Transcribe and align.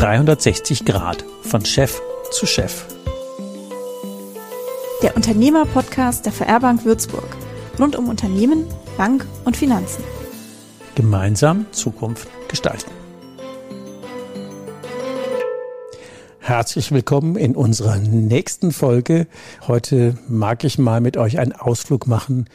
360 0.00 0.86
Grad 0.86 1.26
von 1.42 1.62
Chef 1.62 2.00
zu 2.30 2.46
Chef. 2.46 2.86
Der 5.02 5.14
Unternehmer-Podcast 5.14 6.24
der 6.24 6.32
VR-Bank 6.32 6.86
Würzburg. 6.86 7.36
Rund 7.78 7.96
um 7.96 8.08
Unternehmen, 8.08 8.64
Bank 8.96 9.26
und 9.44 9.58
Finanzen. 9.58 10.02
Gemeinsam 10.94 11.66
Zukunft 11.72 12.28
gestalten. 12.48 12.90
Herzlich 16.38 16.92
willkommen 16.92 17.36
in 17.36 17.54
unserer 17.54 17.98
nächsten 17.98 18.72
Folge. 18.72 19.26
Heute 19.68 20.16
mag 20.28 20.64
ich 20.64 20.78
mal 20.78 21.02
mit 21.02 21.18
euch 21.18 21.38
einen 21.38 21.52
Ausflug 21.52 22.06
machen 22.06 22.48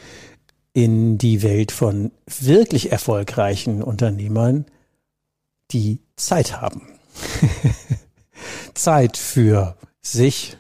in 0.74 1.20
die 1.20 1.44
Welt 1.44 1.72
von 1.72 2.12
wirklich 2.26 2.92
erfolgreichen 2.92 3.84
Unternehmern, 3.84 4.66
die 5.70 6.00
Zeit 6.16 6.60
haben. 6.60 6.95
Zeit 8.74 9.18
für 9.18 9.76
sich, 10.02 10.58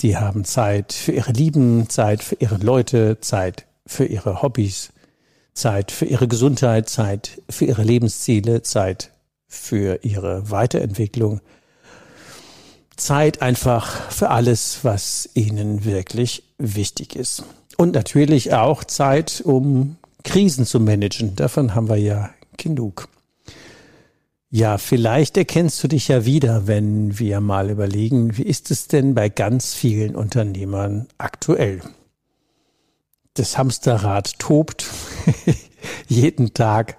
die 0.00 0.16
haben 0.16 0.44
Zeit 0.44 0.92
für 0.92 1.12
ihre 1.12 1.32
Lieben, 1.32 1.88
Zeit 1.88 2.22
für 2.22 2.36
ihre 2.36 2.56
Leute, 2.56 3.18
Zeit 3.20 3.66
für 3.86 4.04
ihre 4.04 4.42
Hobbys, 4.42 4.92
Zeit 5.54 5.90
für 5.90 6.04
ihre 6.04 6.28
Gesundheit, 6.28 6.88
Zeit 6.88 7.42
für 7.48 7.64
ihre 7.64 7.82
Lebensziele, 7.82 8.62
Zeit 8.62 9.10
für 9.48 10.00
ihre 10.02 10.50
Weiterentwicklung, 10.50 11.40
Zeit 12.96 13.42
einfach 13.42 14.10
für 14.10 14.30
alles, 14.30 14.80
was 14.82 15.28
ihnen 15.34 15.84
wirklich 15.84 16.42
wichtig 16.58 17.16
ist. 17.16 17.44
Und 17.76 17.94
natürlich 17.94 18.54
auch 18.54 18.84
Zeit, 18.84 19.42
um 19.44 19.96
Krisen 20.24 20.64
zu 20.66 20.80
managen. 20.80 21.36
Davon 21.36 21.74
haben 21.74 21.88
wir 21.88 21.96
ja 21.96 22.30
genug. 22.56 23.08
Ja, 24.50 24.78
vielleicht 24.78 25.36
erkennst 25.36 25.82
du 25.82 25.88
dich 25.88 26.06
ja 26.08 26.24
wieder, 26.24 26.66
wenn 26.68 27.18
wir 27.18 27.40
mal 27.40 27.68
überlegen, 27.68 28.36
wie 28.38 28.44
ist 28.44 28.70
es 28.70 28.86
denn 28.86 29.14
bei 29.14 29.28
ganz 29.28 29.74
vielen 29.74 30.14
Unternehmern 30.14 31.08
aktuell? 31.18 31.80
Das 33.34 33.58
Hamsterrad 33.58 34.38
tobt. 34.38 34.86
Jeden 36.08 36.54
Tag 36.54 36.96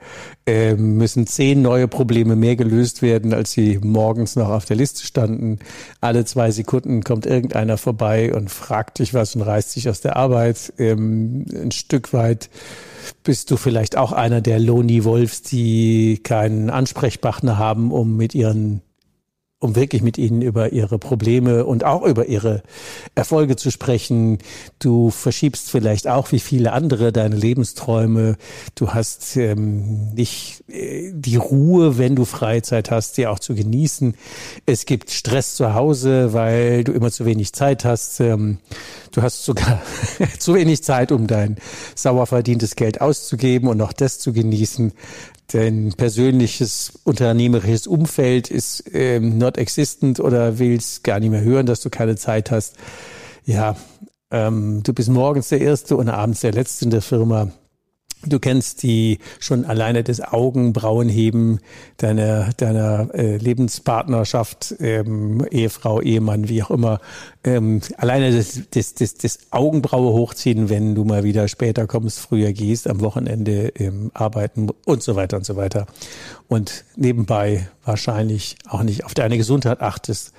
äh, 0.48 0.76
müssen 0.76 1.28
zehn 1.28 1.62
neue 1.62 1.88
Probleme 1.88 2.38
mehr 2.38 2.56
gelöst 2.56 3.02
werden, 3.02 3.34
als 3.34 3.52
sie 3.52 3.80
morgens 3.84 4.38
noch 4.38 4.50
auf 4.50 4.66
der 4.66 4.78
Liste 4.78 5.06
standen. 5.06 5.60
Alle 6.00 6.24
zwei 6.24 6.52
Sekunden 6.52 7.04
kommt 7.04 7.26
irgendeiner 7.26 7.78
vorbei 7.78 8.34
und 8.34 8.50
fragt 8.50 9.00
dich 9.00 9.14
was 9.14 9.36
und 9.36 9.42
reißt 9.42 9.76
dich 9.76 9.90
aus 9.90 10.00
der 10.00 10.16
Arbeit. 10.16 10.74
Ähm, 10.78 11.46
ein 11.54 11.72
Stück 11.72 12.14
weit 12.14 12.50
bist 13.24 13.52
du 13.52 13.58
vielleicht 13.58 13.98
auch 13.98 14.14
einer 14.14 14.40
der 14.40 14.60
Loni 14.60 15.04
Wolfs, 15.04 15.42
die 15.42 16.20
keinen 16.24 16.70
Ansprechpartner 16.70 17.58
haben, 17.58 17.92
um 17.92 18.16
mit 18.16 18.34
ihren 18.34 18.82
um 19.60 19.76
wirklich 19.76 20.04
mit 20.04 20.20
ihnen 20.20 20.44
über 20.44 20.72
ihre 20.72 21.00
Probleme 21.00 21.66
und 21.66 21.84
auch 21.84 22.04
über 22.04 22.28
ihre 22.28 22.62
Erfolge 23.16 23.56
zu 23.56 23.72
sprechen. 23.72 24.38
Du 24.78 25.10
verschiebst 25.10 25.72
vielleicht 25.72 26.08
auch 26.08 26.32
wie 26.32 26.40
viele 26.40 26.74
andere 26.74 27.12
deine 27.12 27.36
Lebensträume. 27.36 28.38
Du 28.76 28.94
hast 28.94 29.36
ähm, 29.36 30.14
nicht 30.14 30.64
äh, 30.70 31.12
die 31.12 31.38
Ruhe, 31.38 31.98
wenn 31.98 32.16
du 32.16 32.24
Freizeit 32.24 32.92
hast, 32.92 33.18
die 33.18 33.26
auch 33.26 33.40
zu 33.40 33.56
genießen. 33.56 34.14
Es 34.68 34.86
gibt 34.86 35.10
Stress 35.10 35.56
zu 35.56 35.74
Hause, 35.74 36.34
weil 36.34 36.84
du 36.84 36.92
immer 36.92 37.10
zu 37.10 37.26
wenig 37.26 37.54
Zeit 37.54 37.84
hast. 37.84 38.20
Ähm, 38.20 38.60
du 39.12 39.24
hast 39.24 39.44
sogar 39.44 39.82
zu 40.38 40.54
wenig 40.54 40.84
Zeit, 40.84 41.12
um 41.12 41.26
dein 41.26 41.58
sauer 41.96 42.28
verdientes 42.28 42.76
Geld 42.76 43.02
auszugeben 43.02 43.70
und 43.70 43.82
auch 43.82 43.94
das 43.94 44.20
zu 44.20 44.34
genießen 44.34 44.94
dein 45.48 45.94
persönliches 45.96 47.00
unternehmerisches 47.04 47.88
Umfeld 47.88 48.52
ist 48.52 48.84
ähm, 48.94 49.38
not 49.38 49.58
existent 49.58 50.20
oder 50.20 50.60
willst 50.60 51.04
gar 51.04 51.20
nicht 51.20 51.30
mehr 51.30 51.42
hören, 51.42 51.66
dass 51.66 51.82
du 51.82 51.90
keine 51.90 52.16
Zeit 52.16 52.52
hast. 52.52 52.76
Ja, 53.46 53.76
ähm, 54.30 54.84
du 54.84 54.94
bist 54.94 55.10
morgens 55.10 55.50
der 55.50 55.62
Erste 55.62 55.96
und 55.96 56.10
abends 56.10 56.42
der 56.42 56.52
Letzte 56.52 56.86
in 56.86 56.92
der 56.92 57.02
Firma. 57.02 57.52
Du 58.30 58.40
kennst 58.40 58.84
die 58.84 59.20
schon 59.40 59.66
alleine 59.66 60.04
das 60.04 60.22
Augenbrauenheben 60.22 61.60
deiner 61.98 62.52
deiner 62.58 63.14
äh, 63.14 63.38
Lebenspartnerschaft, 63.38 64.76
ähm, 64.80 65.46
Ehefrau, 65.50 66.02
Ehemann, 66.02 66.50
wie 66.50 66.64
auch 66.64 66.72
immer. 66.72 67.00
Ähm, 67.44 67.82
alleine 67.98 68.36
das, 68.36 68.62
das, 68.72 68.94
das, 68.94 69.16
das 69.16 69.40
Augenbraue 69.52 70.14
hochziehen, 70.14 70.70
wenn 70.70 70.96
du 70.96 71.06
mal 71.06 71.24
wieder 71.24 71.48
später 71.48 71.88
kommst, 71.88 72.20
früher 72.20 72.54
gehst, 72.54 72.88
am 72.88 73.02
Wochenende 73.02 73.70
ähm, 73.76 74.12
arbeiten 74.14 74.70
und 74.86 75.04
so 75.04 75.16
weiter 75.16 75.38
und 75.38 75.46
so 75.46 75.56
weiter. 75.56 75.86
Und 76.48 76.86
nebenbei 76.96 77.70
wahrscheinlich 77.84 78.58
auch 78.68 78.84
nicht 78.84 79.06
auf 79.06 79.14
deine 79.14 79.38
Gesundheit 79.38 79.82
achtest. 79.82 80.34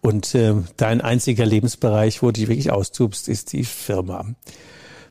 Und 0.00 0.34
äh, 0.34 0.54
dein 0.76 1.00
einziger 1.00 1.46
Lebensbereich, 1.46 2.22
wo 2.22 2.26
du 2.26 2.32
dich 2.32 2.48
wirklich 2.48 2.72
austubst, 2.72 3.28
ist 3.28 3.52
die 3.52 3.64
Firma. 3.64 4.26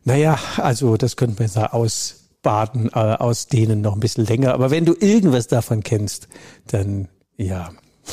Naja, 0.04 0.40
also 0.58 0.98
das 0.98 1.16
könnten 1.16 1.40
wir 1.40 1.48
da 1.48 1.68
ausbaden, 1.68 2.90
äh, 2.90 3.00
ausdehnen 3.00 3.82
noch 3.82 3.94
ein 3.94 4.00
bisschen 4.00 4.26
länger. 4.26 4.54
Aber 4.54 4.72
wenn 4.72 4.86
du 4.86 4.96
irgendwas 5.00 5.48
davon 5.48 5.84
kennst, 5.84 6.28
dann 6.68 7.08
ja. 7.38 7.70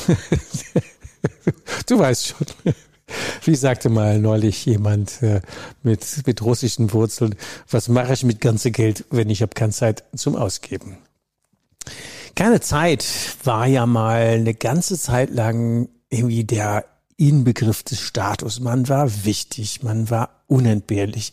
du 1.87 1.99
weißt 1.99 2.27
schon. 2.27 2.47
Wie 3.43 3.55
sagte 3.55 3.89
mal 3.89 4.19
neulich 4.19 4.65
jemand 4.65 5.23
äh, 5.23 5.41
mit, 5.81 6.05
mit 6.27 6.41
russischen 6.43 6.93
Wurzeln, 6.93 7.35
was 7.69 7.89
mache 7.89 8.13
ich 8.13 8.23
mit 8.23 8.39
ganzem 8.39 8.71
Geld, 8.71 9.05
wenn 9.09 9.29
ich 9.29 9.41
habe 9.41 9.55
keine 9.55 9.71
Zeit 9.71 10.03
zum 10.15 10.35
Ausgeben? 10.35 10.97
Keine 12.35 12.61
Zeit 12.61 13.05
war 13.43 13.65
ja 13.65 13.85
mal 13.85 14.21
eine 14.21 14.53
ganze 14.53 14.97
Zeit 14.99 15.31
lang 15.31 15.89
irgendwie 16.09 16.43
der 16.43 16.85
Inbegriff 17.17 17.83
des 17.83 17.99
Status. 17.99 18.59
Man 18.59 18.87
war 18.87 19.25
wichtig, 19.25 19.83
man 19.83 20.09
war 20.09 20.38
unentbehrlich. 20.49 21.31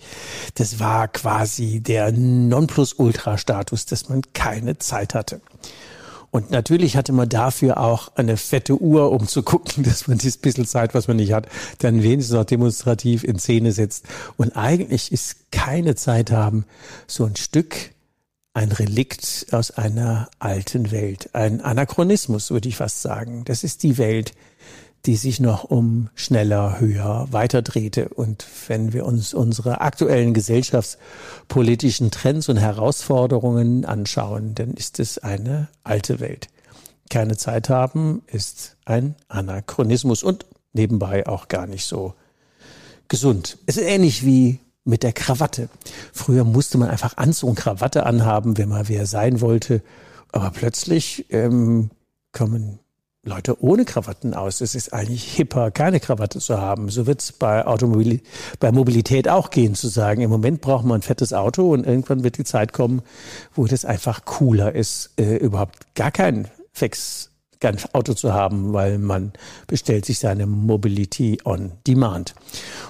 Das 0.54 0.78
war 0.78 1.09
quasi 1.09 1.81
der 1.81 2.12
Nonplusultra-Status, 2.12 3.87
dass 3.87 4.09
man 4.09 4.22
keine 4.32 4.78
Zeit 4.78 5.15
hatte. 5.15 5.41
Und 6.31 6.50
natürlich 6.50 6.97
hatte 6.97 7.12
man 7.12 7.28
dafür 7.28 7.81
auch 7.81 8.15
eine 8.16 8.37
fette 8.37 8.81
Uhr, 8.81 9.10
um 9.10 9.27
zu 9.27 9.43
gucken, 9.43 9.82
dass 9.84 10.06
man 10.06 10.19
dieses 10.19 10.37
bisschen 10.37 10.66
Zeit, 10.66 10.94
was 10.94 11.09
man 11.09 11.16
nicht 11.16 11.32
hat, 11.32 11.49
dann 11.78 12.03
wenigstens 12.03 12.37
noch 12.37 12.44
demonstrativ 12.44 13.25
in 13.25 13.38
Szene 13.38 13.72
setzt. 13.72 14.04
Und 14.37 14.56
eigentlich 14.56 15.12
ist 15.12 15.50
keine 15.50 15.94
Zeit 15.94 16.31
haben 16.31 16.65
so 17.06 17.25
ein 17.25 17.37
Stück 17.37 17.91
ein 18.53 18.72
Relikt 18.72 19.48
aus 19.50 19.71
einer 19.71 20.31
alten 20.38 20.91
Welt, 20.91 21.28
ein 21.34 21.60
Anachronismus, 21.60 22.50
würde 22.50 22.71
ich 22.71 22.77
fast 22.77 23.03
sagen. 23.03 23.44
Das 23.44 23.62
ist 23.65 23.83
die 23.83 23.98
Welt, 23.98 24.33
die 25.06 25.16
sich 25.16 25.40
noch 25.40 25.64
um 25.64 26.08
schneller, 26.14 26.80
höher 26.80 27.28
weiter 27.30 27.62
drehte. 27.62 28.08
Und 28.08 28.44
wenn 28.66 28.92
wir 28.92 29.06
uns 29.06 29.34
unsere 29.34 29.80
aktuellen 29.80 30.34
gesellschaftspolitischen 30.34 32.10
Trends 32.10 32.48
und 32.48 32.56
Herausforderungen 32.56 33.84
anschauen, 33.84 34.54
dann 34.54 34.74
ist 34.74 34.98
es 34.98 35.18
eine 35.18 35.68
alte 35.84 36.20
Welt. 36.20 36.48
Keine 37.08 37.36
Zeit 37.36 37.68
haben 37.68 38.22
ist 38.26 38.76
ein 38.84 39.14
Anachronismus 39.28 40.24
und 40.24 40.44
nebenbei 40.72 41.26
auch 41.26 41.46
gar 41.48 41.66
nicht 41.66 41.86
so 41.86 42.14
gesund. 43.08 43.58
Es 43.66 43.76
ist 43.76 43.86
ähnlich 43.86 44.26
wie 44.26 44.58
mit 44.84 45.04
der 45.04 45.12
Krawatte. 45.12 45.68
Früher 46.12 46.44
musste 46.44 46.78
man 46.78 46.90
einfach 46.90 47.16
Anzug 47.16 47.50
und 47.50 47.54
Krawatte 47.56 48.06
anhaben, 48.06 48.58
wenn 48.58 48.68
man 48.68 48.88
wer 48.88 49.06
sein 49.06 49.40
wollte. 49.40 49.82
Aber 50.32 50.50
plötzlich 50.50 51.26
ähm, 51.30 51.90
kommen 52.32 52.80
Leute 53.26 53.60
ohne 53.62 53.84
Krawatten 53.84 54.34
aus. 54.34 54.60
Es 54.60 54.75
ist 54.75 54.92
eigentlich 54.92 55.25
hipper, 55.25 55.70
keine 55.72 55.98
Krawatte 55.98 56.38
zu 56.38 56.60
haben. 56.60 56.88
So 56.88 57.06
wird 57.06 57.20
es 57.20 57.32
bei 57.32 57.66
Automobil 57.66 58.20
bei 58.60 58.70
Mobilität 58.70 59.28
auch 59.28 59.50
gehen, 59.50 59.75
zu 59.75 59.88
sagen, 59.88 60.22
im 60.22 60.31
Moment 60.31 60.60
braucht 60.60 60.84
man 60.84 61.00
ein 61.00 61.03
fettes 61.03 61.32
Auto 61.32 61.72
und 61.72 61.84
irgendwann 61.86 62.22
wird 62.22 62.38
die 62.38 62.44
Zeit 62.44 62.72
kommen, 62.72 63.03
wo 63.54 63.66
das 63.66 63.84
einfach 63.84 64.24
cooler 64.24 64.74
ist, 64.74 65.10
äh, 65.18 65.36
überhaupt 65.36 65.95
gar 65.95 66.12
kein 66.12 66.48
Fix 66.72 67.30
kein 67.59 67.78
Auto 67.95 68.15
zu 68.15 68.34
haben, 68.34 68.72
weil 68.74 68.98
man 68.98 69.33
bestellt 69.66 70.04
sich 70.04 70.18
seine 70.18 70.47
Mobility 70.47 71.39
on 71.45 71.72
Demand. 71.86 72.34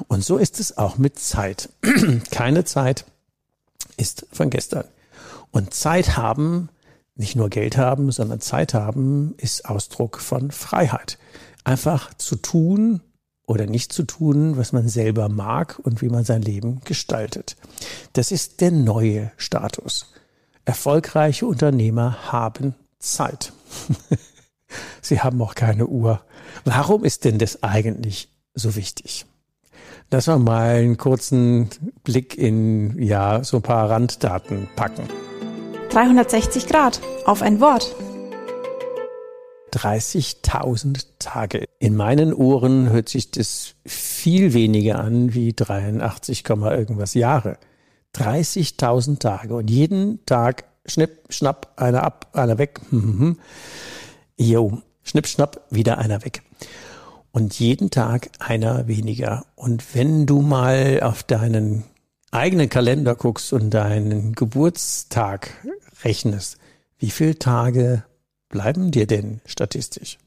Und 0.09 0.25
so 0.25 0.39
ist 0.39 0.61
es 0.61 0.77
auch 0.77 0.99
mit 0.99 1.19
Zeit. 1.19 1.69
Keine 2.33 2.65
Zeit 2.65 3.05
ist 3.97 4.27
von 4.33 4.51
gestern. 4.51 4.85
Und 5.53 5.73
Zeit 5.73 6.17
haben 6.17 6.69
nicht 7.17 7.35
nur 7.35 7.49
Geld 7.49 7.77
haben, 7.77 8.13
sondern 8.13 8.41
Zeit 8.41 8.75
haben, 8.75 9.35
ist 9.39 9.69
Ausdruck 9.69 10.21
von 10.21 10.51
Freiheit. 10.51 11.19
Einfach 11.65 12.15
zu 12.15 12.37
tun 12.37 13.01
oder 13.47 13.67
nicht 13.67 13.93
zu 13.93 14.03
tun, 14.03 14.57
was 14.57 14.73
man 14.73 14.89
selber 14.89 15.29
mag 15.29 15.79
und 15.83 16.03
wie 16.03 16.09
man 16.09 16.25
sein 16.25 16.43
Leben 16.43 16.81
gestaltet. 16.85 17.57
Das 18.13 18.33
ist 18.33 18.61
der 18.61 18.71
neue 18.71 19.33
Status. 19.37 20.13
Erfolgreiche 20.65 21.47
Unternehmer 21.47 22.33
haben 22.33 22.75
Zeit. 22.99 23.53
Sie 25.01 25.21
haben 25.21 25.41
auch 25.41 25.55
keine 25.55 25.87
Uhr. 25.87 26.21
Warum 26.65 27.05
ist 27.05 27.25
denn 27.25 27.39
das 27.39 27.63
eigentlich 27.63 28.29
so 28.55 28.75
wichtig? 28.75 29.27
Lass 30.11 30.27
mal 30.27 30.77
einen 30.77 30.97
kurzen 30.97 31.71
Blick 32.05 32.37
in, 32.37 33.01
ja, 33.03 33.43
so 33.43 33.59
ein 33.59 33.63
paar 33.63 33.91
Randdaten 33.91 34.69
packen. 34.77 35.09
360 35.91 36.67
Grad 36.67 37.01
auf 37.25 37.43
ein 37.43 37.61
Wort. 37.61 37.95
30.000 39.73 41.07
Tage. 41.19 41.65
In 41.79 41.97
meinen 41.97 42.33
Ohren 42.33 42.91
hört 42.91 43.09
sich 43.09 43.31
das 43.31 43.75
viel 43.85 44.53
weniger 44.55 44.99
an 45.01 45.35
wie 45.35 45.53
83, 45.53 46.45
irgendwas 46.49 47.15
Jahre. 47.15 47.59
30.000 48.15 49.19
Tage 49.19 49.55
und 49.55 49.71
jeden 49.71 50.25
Tag 50.27 50.65
schnipp, 50.87 51.21
schnapp, 51.29 51.75
einer 51.77 52.03
ab, 52.03 52.31
einer 52.33 52.59
weg. 52.59 52.81
Mhm. 52.91 53.39
Jo, 54.37 54.83
schnipp, 55.03 55.27
schnapp, 55.27 55.67
wieder 55.71 55.99
einer 55.99 56.25
weg. 56.25 56.43
Und 57.33 57.59
jeden 57.59 57.91
Tag 57.91 58.31
einer 58.39 58.89
weniger. 58.89 59.45
Und 59.57 59.95
wenn 59.95 60.25
du 60.27 60.41
mal 60.41 61.01
auf 61.03 61.23
deinen 61.23 61.85
eigenen 62.37 62.69
Kalender 62.69 63.15
guckst 63.15 63.53
und 63.53 63.71
deinen 63.71 64.35
Geburtstag 64.35 65.51
rechnest, 66.05 66.59
wie 66.99 67.11
viele 67.11 67.39
Tage 67.39 68.05
bleiben 68.49 68.91
dir 68.91 69.07
denn 69.07 69.41
statistisch? 69.45 70.19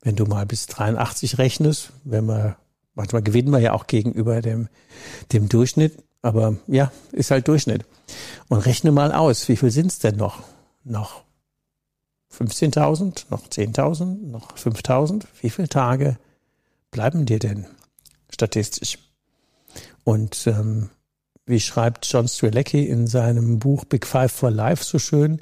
Wenn 0.00 0.16
du 0.16 0.24
mal 0.24 0.46
bis 0.46 0.66
83 0.66 1.38
rechnest, 1.38 1.92
wenn 2.04 2.26
wir, 2.26 2.56
manchmal 2.94 3.22
gewinnen 3.22 3.50
wir 3.50 3.60
ja 3.60 3.72
auch 3.72 3.86
gegenüber 3.86 4.40
dem, 4.42 4.68
dem 5.32 5.48
Durchschnitt, 5.48 6.02
aber 6.22 6.56
ja, 6.66 6.92
ist 7.12 7.30
halt 7.30 7.48
Durchschnitt. 7.48 7.84
Und 8.48 8.58
rechne 8.58 8.92
mal 8.92 9.12
aus, 9.12 9.48
wie 9.48 9.56
viel 9.56 9.70
sind's 9.70 9.98
denn 9.98 10.16
noch? 10.16 10.42
Noch 10.84 11.22
15.000, 12.36 13.24
noch 13.30 13.46
10.000, 13.46 14.26
noch 14.26 14.56
5.000? 14.56 15.24
Wie 15.40 15.50
viele 15.50 15.68
Tage 15.68 16.16
bleiben 16.90 17.26
dir 17.26 17.38
denn 17.38 17.66
statistisch? 18.30 18.98
Und 20.04 20.46
ähm, 20.46 20.90
wie 21.46 21.60
schreibt 21.60 22.06
John 22.10 22.28
Strelecki 22.28 22.84
in 22.86 23.06
seinem 23.06 23.58
Buch 23.58 23.84
Big 23.84 24.06
Five 24.06 24.32
for 24.32 24.50
Life 24.50 24.84
so 24.84 24.98
schön, 24.98 25.40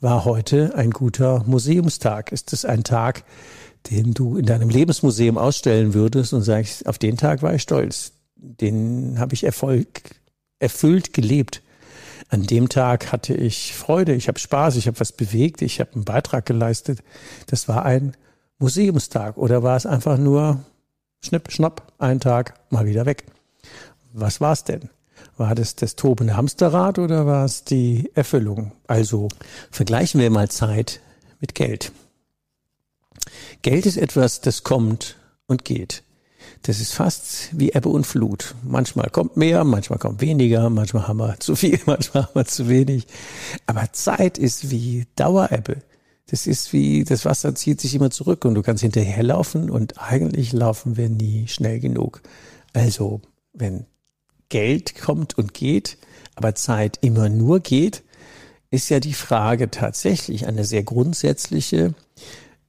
war 0.00 0.24
heute 0.24 0.74
ein 0.74 0.90
guter 0.90 1.44
Museumstag. 1.46 2.32
Ist 2.32 2.52
es 2.52 2.64
ein 2.64 2.84
Tag, 2.84 3.24
den 3.90 4.14
du 4.14 4.36
in 4.36 4.46
deinem 4.46 4.70
Lebensmuseum 4.70 5.38
ausstellen 5.38 5.94
würdest 5.94 6.32
und 6.32 6.42
sagst, 6.42 6.86
auf 6.86 6.98
den 6.98 7.16
Tag 7.16 7.42
war 7.42 7.54
ich 7.54 7.62
stolz. 7.62 8.12
Den 8.36 9.18
habe 9.18 9.34
ich 9.34 9.44
Erfolg 9.44 10.02
erfüllt 10.58 11.12
gelebt. 11.12 11.62
An 12.28 12.44
dem 12.44 12.68
Tag 12.68 13.12
hatte 13.12 13.34
ich 13.34 13.74
Freude, 13.74 14.14
ich 14.14 14.28
habe 14.28 14.38
Spaß, 14.38 14.76
ich 14.76 14.86
habe 14.86 14.98
was 15.00 15.12
bewegt, 15.12 15.60
ich 15.60 15.80
habe 15.80 15.92
einen 15.94 16.04
Beitrag 16.04 16.46
geleistet. 16.46 17.00
Das 17.46 17.68
war 17.68 17.84
ein 17.84 18.16
Museumstag 18.58 19.36
oder 19.36 19.62
war 19.62 19.76
es 19.76 19.84
einfach 19.84 20.16
nur 20.16 20.64
schnipp, 21.22 21.52
schnapp, 21.52 21.92
ein 21.98 22.20
Tag, 22.20 22.54
mal 22.70 22.86
wieder 22.86 23.04
weg. 23.04 23.26
Was 24.12 24.40
war 24.40 24.52
es 24.52 24.64
denn? 24.64 24.88
War 25.36 25.54
das 25.54 25.76
das 25.76 25.96
tobende 25.96 26.36
Hamsterrad 26.36 26.98
oder 26.98 27.26
war 27.26 27.44
es 27.44 27.64
die 27.64 28.10
Erfüllung? 28.14 28.72
Also 28.86 29.28
vergleichen 29.70 30.20
wir 30.20 30.30
mal 30.30 30.48
Zeit 30.48 31.00
mit 31.40 31.54
Geld. 31.54 31.92
Geld 33.62 33.86
ist 33.86 33.96
etwas, 33.96 34.40
das 34.40 34.62
kommt 34.62 35.16
und 35.46 35.64
geht. 35.64 36.02
Das 36.62 36.80
ist 36.80 36.94
fast 36.94 37.48
wie 37.52 37.72
Ebbe 37.72 37.88
und 37.88 38.06
Flut. 38.06 38.54
Manchmal 38.62 39.10
kommt 39.10 39.36
mehr, 39.36 39.64
manchmal 39.64 39.98
kommt 39.98 40.20
weniger, 40.20 40.70
manchmal 40.70 41.08
haben 41.08 41.18
wir 41.18 41.36
zu 41.40 41.56
viel, 41.56 41.80
manchmal 41.86 42.24
haben 42.24 42.34
wir 42.34 42.44
zu 42.44 42.68
wenig. 42.68 43.06
Aber 43.66 43.92
Zeit 43.92 44.38
ist 44.38 44.70
wie 44.70 45.06
Dauerebbe. 45.16 45.78
Das 46.26 46.46
ist 46.46 46.72
wie, 46.72 47.04
das 47.04 47.24
Wasser 47.24 47.54
zieht 47.54 47.80
sich 47.80 47.94
immer 47.94 48.10
zurück 48.10 48.44
und 48.44 48.54
du 48.54 48.62
kannst 48.62 48.82
hinterherlaufen 48.82 49.70
und 49.70 50.00
eigentlich 50.00 50.52
laufen 50.52 50.96
wir 50.96 51.08
nie 51.08 51.48
schnell 51.48 51.80
genug. 51.80 52.22
Also, 52.72 53.20
wenn 53.52 53.86
Geld 54.52 55.00
kommt 55.00 55.38
und 55.38 55.54
geht, 55.54 55.96
aber 56.34 56.54
Zeit 56.54 56.98
immer 57.00 57.30
nur 57.30 57.60
geht, 57.60 58.02
ist 58.70 58.90
ja 58.90 59.00
die 59.00 59.14
Frage 59.14 59.70
tatsächlich 59.70 60.46
eine 60.46 60.66
sehr 60.66 60.82
grundsätzliche, 60.82 61.94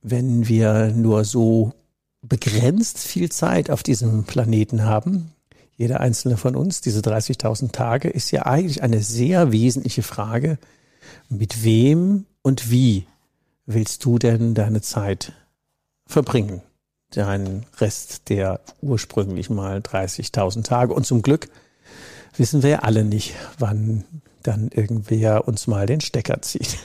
wenn 0.01 0.47
wir 0.47 0.94
nur 0.95 1.25
so 1.25 1.74
begrenzt 2.21 3.00
viel 3.00 3.30
Zeit 3.30 3.69
auf 3.69 3.83
diesem 3.83 4.24
Planeten 4.24 4.85
haben, 4.85 5.33
jeder 5.75 6.00
einzelne 6.00 6.38
von 6.38 6.56
uns, 6.56 6.80
diese 6.80 7.01
30.000 7.01 7.74
Tage, 7.74 8.09
ist 8.09 8.31
ja 8.31 8.45
eigentlich 8.45 8.81
eine 8.81 9.01
sehr 9.01 9.51
wesentliche 9.51 10.03
Frage. 10.03 10.59
Mit 11.27 11.65
wem 11.65 12.25
und 12.44 12.71
wie 12.71 13.07
willst 13.65 14.06
du 14.06 14.19
denn 14.19 14.53
deine 14.53 14.80
Zeit 14.80 15.33
verbringen? 16.06 16.62
Deinen 17.12 17.65
Rest 17.80 18.30
der 18.30 18.62
ursprünglich 18.81 19.50
mal 19.50 19.80
30.000 19.80 20.63
Tage. 20.63 20.94
Und 20.94 21.06
zum 21.06 21.21
Glück 21.21 21.50
wissen 22.38 22.63
wir 22.63 22.69
ja 22.69 22.80
alle 22.80 23.03
nicht, 23.03 23.33
wann 23.59 24.03
dann 24.44 24.69
irgendwer 24.74 25.47
uns 25.47 25.68
mal 25.68 25.85
den 25.85 26.01
Stecker 26.01 26.41
zieht. 26.41 26.77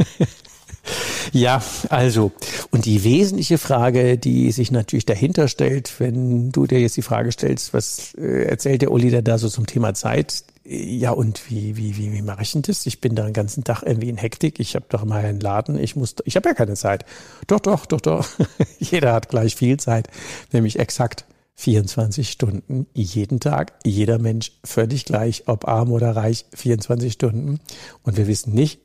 ja, 1.32 1.62
also, 1.88 2.32
und 2.70 2.84
die 2.84 3.04
wesentliche 3.04 3.58
Frage, 3.58 4.16
die 4.16 4.52
sich 4.52 4.70
natürlich 4.70 5.06
dahinter 5.06 5.48
stellt, 5.48 5.92
wenn 5.98 6.52
du 6.52 6.66
dir 6.66 6.80
jetzt 6.80 6.96
die 6.96 7.02
Frage 7.02 7.32
stellst, 7.32 7.74
was 7.74 8.14
äh, 8.14 8.44
erzählt 8.44 8.82
der 8.82 8.92
Uli 8.92 9.22
da 9.22 9.38
so 9.38 9.48
zum 9.48 9.66
Thema 9.66 9.94
Zeit? 9.94 10.44
Ja, 10.64 11.12
und 11.12 11.50
wie, 11.50 11.76
wie, 11.76 11.96
wie, 11.96 12.12
wie 12.12 12.22
mache 12.22 12.42
ich 12.42 12.52
denn 12.52 12.62
das? 12.62 12.84
Ich 12.84 13.00
bin 13.00 13.14
da 13.14 13.24
den 13.24 13.32
ganzen 13.32 13.64
Tag 13.64 13.82
irgendwie 13.84 14.10
in 14.10 14.18
Hektik. 14.18 14.60
Ich 14.60 14.74
habe 14.74 14.84
doch 14.90 15.04
mal 15.04 15.24
einen 15.24 15.40
Laden. 15.40 15.78
Ich 15.78 15.96
muss, 15.96 16.16
ich 16.24 16.36
habe 16.36 16.50
ja 16.50 16.54
keine 16.54 16.74
Zeit. 16.74 17.06
Doch, 17.46 17.60
doch, 17.60 17.86
doch, 17.86 18.02
doch. 18.02 18.28
Jeder 18.78 19.14
hat 19.14 19.30
gleich 19.30 19.56
viel 19.56 19.78
Zeit, 19.78 20.08
nämlich 20.52 20.78
exakt 20.78 21.24
24 21.58 22.30
Stunden 22.30 22.86
jeden 22.94 23.40
Tag, 23.40 23.72
jeder 23.84 24.20
Mensch 24.20 24.52
völlig 24.64 25.04
gleich, 25.04 25.48
ob 25.48 25.66
arm 25.66 25.90
oder 25.90 26.14
reich, 26.14 26.46
24 26.54 27.12
Stunden. 27.12 27.58
Und 28.04 28.16
wir 28.16 28.28
wissen 28.28 28.54
nicht, 28.54 28.80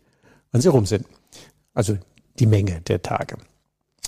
wann 0.52 0.62
sie 0.62 0.70
rum 0.70 0.88
sind. 0.88 1.06
Also 1.76 1.98
die 2.40 2.48
Menge 2.48 2.82
der 2.82 3.04
Tage. 3.04 3.38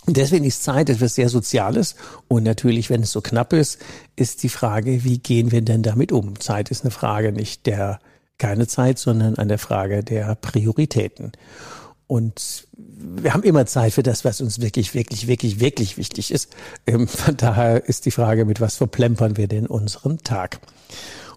Und 0.08 0.18
deswegen 0.18 0.46
ist 0.46 0.64
Zeit 0.64 0.90
etwas 0.90 1.14
sehr 1.14 1.30
Soziales. 1.30 1.96
Und 2.28 2.42
natürlich, 2.42 2.90
wenn 2.90 3.04
es 3.04 3.12
so 3.12 3.22
knapp 3.22 3.54
ist, 3.54 3.80
ist 4.16 4.42
die 4.42 4.50
Frage, 4.50 5.04
wie 5.04 5.20
gehen 5.20 5.52
wir 5.52 5.62
denn 5.62 5.84
damit 5.84 6.12
um? 6.12 6.40
Zeit 6.40 6.72
ist 6.72 6.84
eine 6.84 6.92
Frage 6.92 7.32
nicht 7.32 7.68
der 7.68 8.00
keine 8.40 8.68
Zeit, 8.68 8.98
sondern 8.98 9.38
eine 9.38 9.60
Frage 9.60 10.04
der 10.04 10.34
Prioritäten. 10.36 11.34
Und 12.08 12.68
wir 12.74 13.34
haben 13.34 13.44
immer 13.44 13.66
Zeit 13.66 13.94
für 13.94 14.04
das, 14.04 14.26
was 14.26 14.42
uns 14.42 14.62
wirklich, 14.62 14.94
wirklich, 14.94 15.28
wirklich, 15.28 15.60
wirklich 15.60 15.98
wichtig 15.98 16.32
ist. 16.32 16.50
Ähm, 16.86 17.08
von 17.08 17.36
daher 17.36 17.86
ist 17.86 18.06
die 18.06 18.12
Frage, 18.12 18.46
mit 18.46 18.62
was 18.62 18.76
verplempern 18.76 19.38
wir 19.38 19.48
denn 19.48 19.66
unseren 19.66 20.20
Tag? 20.20 20.60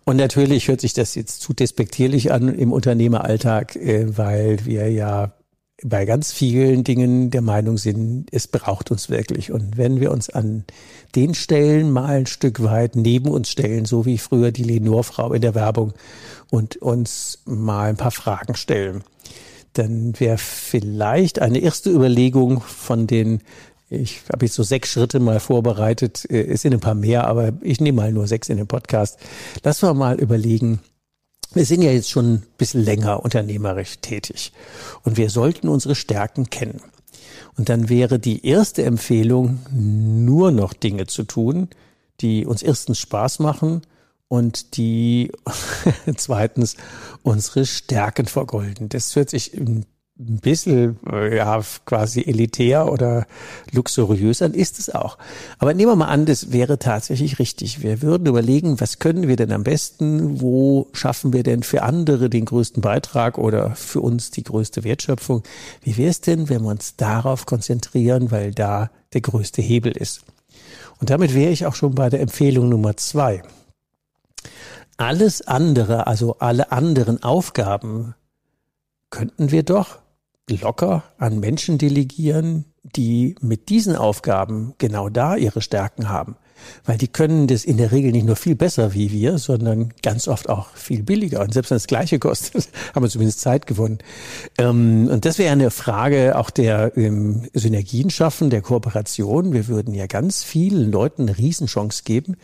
Und 0.05 0.17
natürlich 0.17 0.69
hört 0.69 0.81
sich 0.81 0.95
das 0.95 1.15
jetzt 1.15 1.41
zu 1.41 1.53
despektierlich 1.53 2.33
an 2.33 2.55
im 2.55 2.73
Unternehmeralltag, 2.73 3.77
äh, 3.77 4.17
weil 4.17 4.65
wir 4.65 4.91
ja 4.91 5.33
bei 5.85 6.05
ganz 6.07 6.33
vielen 6.33 6.83
Dingen 6.83 7.31
der 7.31 7.41
Meinung 7.41 7.79
sind, 7.79 8.27
es 8.33 8.49
braucht 8.49 8.91
uns 8.91 9.11
wirklich. 9.11 9.53
Und 9.53 9.77
wenn 9.77 10.01
wir 10.01 10.11
uns 10.11 10.29
an 10.29 10.65
den 11.15 11.35
Stellen 11.35 11.91
mal 11.91 12.07
ein 12.07 12.27
Stück 12.27 12.63
weit 12.63 12.97
neben 12.97 13.31
uns 13.31 13.51
stellen, 13.51 13.85
so 13.85 14.05
wie 14.05 14.19
früher 14.19 14.51
die 14.51 14.65
Lenore-Frau 14.65 15.33
in 15.33 15.43
der 15.43 15.55
Werbung, 15.55 15.93
und 16.51 16.77
uns 16.79 17.41
mal 17.45 17.91
ein 17.91 17.97
paar 17.97 18.11
Fragen 18.11 18.55
stellen, 18.55 19.05
dann 19.73 20.19
wäre 20.19 20.39
vielleicht 20.39 21.41
eine 21.41 21.59
erste 21.59 21.91
Überlegung 21.91 22.61
von 22.61 23.07
den, 23.07 23.43
ich 23.89 24.23
habe 24.33 24.47
jetzt 24.47 24.55
so 24.55 24.63
sechs 24.63 24.93
Schritte 24.93 25.21
mal 25.21 25.41
vorbereitet, 25.41 26.27
äh, 26.31 26.43
es 26.45 26.63
sind 26.63 26.75
ein 26.75 26.81
paar 26.81 26.95
mehr, 26.95 27.27
aber 27.27 27.53
ich 27.61 27.81
nehme 27.81 27.97
mal 27.97 28.13
nur 28.13 28.27
sechs 28.27 28.49
in 28.49 28.57
den 28.57 28.67
Podcast. 28.67 29.19
Lass 29.63 29.83
wir 29.83 29.95
mal 29.95 30.19
überlegen, 30.19 30.81
wir 31.55 31.65
sind 31.65 31.83
ja 31.83 31.91
jetzt 31.91 32.11
schon 32.11 32.35
ein 32.35 32.47
bisschen 32.59 32.85
länger 32.85 33.25
unternehmerisch 33.25 33.99
tätig 34.01 34.53
und 35.05 35.17
wir 35.17 35.31
sollten 35.31 35.69
unsere 35.69 35.95
Stärken 35.95 36.51
kennen. 36.51 36.83
Und 37.57 37.69
dann 37.69 37.89
wäre 37.89 38.19
die 38.19 38.47
erste 38.47 38.85
Empfehlung, 38.85 39.61
nur 39.73 40.53
noch 40.53 40.73
Dinge 40.73 41.07
zu 41.07 41.25
tun, 41.25 41.69
die 42.21 42.47
uns 42.47 42.63
erstens 42.63 42.99
Spaß 42.99 43.39
machen 43.41 43.83
und 44.29 44.77
die 44.77 45.33
zweitens 46.17 46.77
unsere 47.23 47.67
Stärken 47.67 48.27
vergolden. 48.27 48.89
Das 48.89 49.17
hört 49.17 49.31
sich 49.31 49.55
ein 49.55 49.87
bisschen 50.41 50.99
ja 51.33 51.63
quasi 51.85 52.23
elitär 52.23 52.91
oder 52.91 53.27
luxuriös 53.71 54.43
an, 54.43 54.53
ist 54.53 54.79
es 54.81 54.91
auch. 54.91 55.17
Aber 55.59 55.75
nehmen 55.75 55.93
wir 55.93 55.97
mal 55.97 56.09
an, 56.09 56.27
das 56.27 56.51
wäre 56.51 56.79
tatsächlich 56.79 57.39
richtig. 57.39 57.83
Wir 57.83 58.03
würden 58.03 58.27
überlegen, 58.27 58.81
was 58.81 58.99
können 58.99 59.29
wir 59.29 59.37
denn 59.37 59.53
am 59.53 59.63
besten, 59.63 60.41
wo 60.41 60.89
schaffen 60.93 61.33
wir 61.33 61.45
denn 61.45 61.63
für 61.63 61.83
andere 61.83 62.29
den 62.29 62.47
größten 62.47 62.83
Beitrag 62.83 63.39
oder 63.39 63.77
für 63.77 64.01
uns 64.01 64.33
die 64.33 64.43
größte 64.43 64.83
Wertschöpfung. 64.83 65.45
Wie 65.83 65.97
wäre 65.97 66.11
es 66.11 66.21
denn, 66.21 66.49
wenn 66.49 66.63
wir 66.63 66.71
uns 66.71 66.97
darauf 66.97 67.47
konzentrieren, 67.47 68.33
weil 68.33 68.53
da 68.53 68.91
der 69.13 69.21
größte 69.21 69.63
Hebel 69.63 69.97
ist? 69.97 70.23
Und 71.01 71.11
damit 71.11 71.33
wäre 71.33 71.53
ich 71.53 71.65
auch 71.65 71.77
schon 71.77 71.95
bei 71.95 72.11
der 72.11 72.21
Empfehlung 72.21 72.69
Nummer 72.69 72.97
zwei. 72.97 73.43
Alles 74.99 75.47
andere, 75.47 76.09
also 76.09 76.39
alle 76.41 76.73
anderen 76.73 77.23
Aufgaben, 77.23 78.17
könnten 79.11 79.53
wir 79.53 79.63
doch 79.63 80.01
locker 80.51 81.05
an 81.19 81.39
Menschen 81.39 81.79
delegieren, 81.79 82.65
die 82.83 83.37
mit 83.41 83.69
diesen 83.69 83.95
Aufgaben 83.95 84.75
genau 84.79 85.09
da 85.09 85.37
ihre 85.37 85.63
Stärken 85.63 86.09
haben. 86.09 86.37
Weil 86.85 86.99
die 86.99 87.09
können 87.09 87.47
das 87.47 87.65
in 87.65 87.77
der 87.77 87.93
Regel 87.93 88.13
nicht 88.13 88.27
nur 88.27 88.37
viel 88.37 88.55
besser 88.55 88.95
wie 88.95 89.11
wir, 89.11 89.39
sondern 89.39 89.93
ganz 90.03 90.29
oft 90.29 90.49
auch 90.49 90.75
viel 90.75 91.03
billiger. 91.03 91.41
Und 91.41 91.53
selbst 91.53 91.71
wenn 91.71 91.77
das 91.77 91.87
Gleiche 91.87 92.19
kostet, 92.19 92.69
haben 92.95 93.05
wir 93.05 93.11
zumindest 93.11 93.41
Zeit 93.41 93.67
gewonnen. 93.67 93.99
Ähm, 94.59 95.09
und 95.11 95.25
das 95.25 95.39
wäre 95.39 95.53
eine 95.53 95.71
Frage 95.71 96.37
auch 96.37 96.51
der 96.51 96.97
ähm, 96.97 97.43
Synergien 97.55 98.11
schaffen, 98.11 98.51
der 98.51 98.63
Kooperation. 98.63 99.53
Wir 99.53 99.69
würden 99.69 99.95
ja 99.95 100.07
ganz 100.07 100.45
vielen 100.45 100.91
Leuten 100.91 101.23
eine 101.23 101.39
Riesenchance 101.39 102.03
geben, 102.05 102.37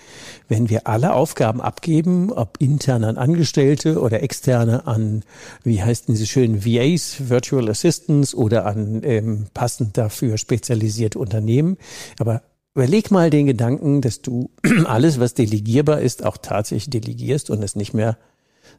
wenn 0.49 0.69
wir 0.69 0.87
alle 0.87 1.15
Aufgaben 1.15 1.61
abgeben, 1.61 2.33
ob 2.33 2.57
intern 2.61 3.05
an 3.05 3.17
Angestellte 3.17 4.01
oder 4.01 4.23
externe 4.23 4.87
an, 4.87 5.23
wie 5.63 5.83
heißt 5.83 6.09
diese 6.09 6.27
schönen 6.27 6.65
VAs, 6.65 7.29
Virtual 7.29 7.69
Assistants 7.69 8.35
oder 8.35 8.67
an 8.67 9.03
ähm, 9.05 9.47
passend 9.55 9.97
dafür 9.97 10.39
spezialisierte 10.39 11.19
Unternehmen. 11.19 11.77
Aber 12.19 12.43
Überleg 12.77 13.13
mal 13.13 13.31
den 13.31 13.47
Gedanken, 13.47 14.01
dass 14.01 14.21
du 14.21 14.51
alles, 14.85 15.21
was 15.21 15.35
delegierbar 15.35 16.01
ist, 16.01 16.25
auch 16.25 16.37
tatsächlich 16.37 16.91
delegierst 16.91 17.51
und 17.51 17.63
es 17.63 17.77
nicht 17.77 17.95
mehr 17.95 18.19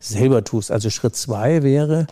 selber 0.01 0.43
tust. 0.43 0.69
Also 0.69 0.89
Schritt 0.89 1.15
zwei 1.15 1.63
wäre, 1.63 2.07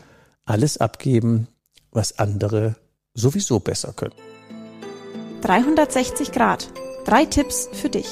alles 0.46 0.78
abgeben, 0.78 1.48
was 1.92 2.20
andere 2.20 2.76
sowieso 3.14 3.60
besser 3.60 3.92
können. 3.92 4.16
360 5.42 6.32
Grad. 6.32 6.72
Drei 7.04 7.26
Tipps 7.26 7.68
für 7.74 7.90
dich. 7.90 8.08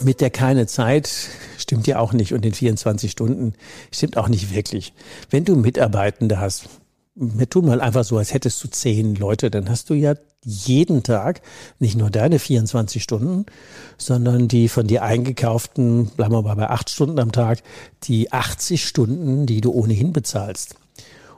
Mit 0.00 0.20
der 0.20 0.30
keine 0.30 0.68
Zeit 0.68 1.10
stimmt 1.58 1.88
ja 1.88 1.98
auch 1.98 2.12
nicht 2.12 2.32
und 2.32 2.44
den 2.44 2.54
24 2.54 3.10
Stunden 3.10 3.54
stimmt 3.90 4.16
auch 4.16 4.28
nicht 4.28 4.54
wirklich. 4.54 4.92
Wenn 5.30 5.44
du 5.44 5.56
Mitarbeitende 5.56 6.38
hast, 6.38 6.68
wir 7.16 7.50
tun 7.50 7.66
mal 7.66 7.80
einfach 7.80 8.04
so, 8.04 8.18
als 8.18 8.32
hättest 8.32 8.62
du 8.62 8.68
zehn 8.68 9.16
Leute, 9.16 9.50
dann 9.50 9.68
hast 9.68 9.90
du 9.90 9.94
ja 9.94 10.14
jeden 10.44 11.02
Tag 11.02 11.42
nicht 11.78 11.96
nur 11.96 12.10
deine 12.10 12.38
24 12.38 13.02
Stunden, 13.02 13.46
sondern 13.96 14.48
die 14.48 14.68
von 14.68 14.86
dir 14.86 15.02
eingekauften, 15.02 16.06
bleiben 16.16 16.34
wir 16.34 16.42
mal 16.42 16.54
bei 16.54 16.70
acht 16.70 16.90
Stunden 16.90 17.18
am 17.18 17.32
Tag, 17.32 17.62
die 18.04 18.32
80 18.32 18.86
Stunden, 18.86 19.46
die 19.46 19.60
du 19.60 19.72
ohnehin 19.72 20.12
bezahlst. 20.12 20.76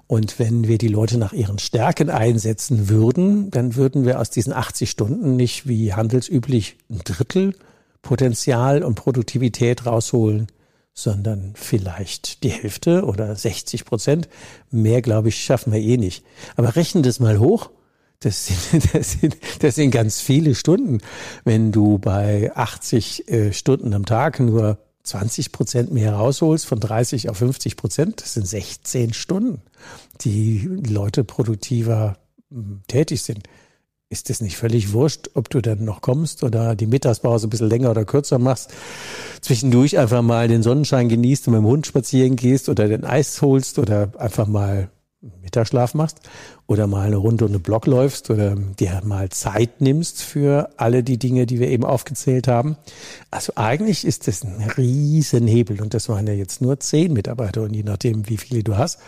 Und 0.06 0.38
wenn 0.38 0.66
wir 0.66 0.78
die 0.78 0.88
Leute 0.88 1.18
nach 1.18 1.32
ihren 1.32 1.58
Stärken 1.58 2.10
einsetzen 2.10 2.88
würden, 2.88 3.50
dann 3.52 3.76
würden 3.76 4.04
wir 4.04 4.18
aus 4.18 4.30
diesen 4.30 4.52
80 4.52 4.90
Stunden 4.90 5.36
nicht 5.36 5.68
wie 5.68 5.94
handelsüblich 5.94 6.76
ein 6.90 7.00
Drittel 7.04 7.54
Potenzial 8.02 8.82
und 8.82 8.94
Produktivität 8.94 9.86
rausholen, 9.86 10.48
sondern 10.94 11.52
vielleicht 11.54 12.42
die 12.42 12.50
Hälfte 12.50 13.04
oder 13.04 13.34
60 13.36 13.84
Prozent. 13.84 14.28
Mehr, 14.70 15.02
glaube 15.02 15.28
ich, 15.28 15.44
schaffen 15.44 15.72
wir 15.72 15.80
eh 15.80 15.96
nicht. 15.96 16.24
Aber 16.56 16.76
rechnen 16.76 17.02
das 17.02 17.20
mal 17.20 17.38
hoch. 17.38 17.70
Das 18.20 18.46
sind, 18.46 18.84
das 18.94 19.12
sind, 19.12 19.36
das 19.60 19.74
sind 19.74 19.90
ganz 19.90 20.20
viele 20.20 20.54
Stunden. 20.54 20.98
Wenn 21.44 21.72
du 21.72 21.98
bei 21.98 22.52
80 22.54 23.28
äh, 23.28 23.52
Stunden 23.52 23.92
am 23.94 24.06
Tag 24.06 24.40
nur 24.40 24.78
20 25.02 25.52
Prozent 25.52 25.92
mehr 25.92 26.12
rausholst, 26.12 26.66
von 26.66 26.78
30 26.78 27.30
auf 27.30 27.38
50 27.38 27.76
Prozent, 27.76 28.22
das 28.22 28.34
sind 28.34 28.46
16 28.46 29.14
Stunden, 29.14 29.62
die 30.20 30.68
Leute 30.86 31.24
produktiver 31.24 32.18
hm, 32.50 32.82
tätig 32.86 33.22
sind 33.22 33.48
ist 34.12 34.28
es 34.28 34.40
nicht 34.40 34.56
völlig 34.56 34.92
wurscht, 34.92 35.30
ob 35.34 35.48
du 35.50 35.60
dann 35.60 35.84
noch 35.84 36.00
kommst 36.00 36.42
oder 36.42 36.74
die 36.74 36.88
Mittagspause 36.88 37.46
ein 37.46 37.50
bisschen 37.50 37.70
länger 37.70 37.92
oder 37.92 38.04
kürzer 38.04 38.40
machst, 38.40 38.72
zwischendurch 39.40 39.98
einfach 39.98 40.20
mal 40.20 40.48
den 40.48 40.64
Sonnenschein 40.64 41.08
genießt 41.08 41.46
und 41.46 41.54
mit 41.54 41.62
dem 41.62 41.66
Hund 41.66 41.86
spazieren 41.86 42.34
gehst 42.34 42.68
oder 42.68 42.88
den 42.88 43.04
Eis 43.04 43.40
holst 43.40 43.78
oder 43.78 44.10
einfach 44.18 44.48
mal 44.48 44.90
Mittagsschlaf 45.42 45.92
machst 45.92 46.20
oder 46.66 46.86
mal 46.86 47.06
eine 47.06 47.16
Runde 47.16 47.44
um 47.44 47.52
den 47.52 47.60
Block 47.60 47.86
läufst 47.86 48.30
oder 48.30 48.54
dir 48.54 49.02
mal 49.04 49.28
Zeit 49.28 49.82
nimmst 49.82 50.22
für 50.22 50.70
alle 50.78 51.02
die 51.02 51.18
Dinge, 51.18 51.44
die 51.44 51.60
wir 51.60 51.68
eben 51.68 51.84
aufgezählt 51.84 52.48
haben. 52.48 52.76
Also 53.30 53.52
eigentlich 53.56 54.06
ist 54.06 54.28
das 54.28 54.42
ein 54.44 54.62
riesen 54.78 55.46
Hebel 55.46 55.82
und 55.82 55.92
das 55.92 56.08
waren 56.08 56.26
ja 56.26 56.32
jetzt 56.32 56.62
nur 56.62 56.80
zehn 56.80 57.12
Mitarbeiter 57.12 57.62
und 57.62 57.74
je 57.74 57.82
nachdem, 57.82 58.28
wie 58.30 58.38
viele 58.38 58.62
du 58.62 58.78
hast, 58.78 58.98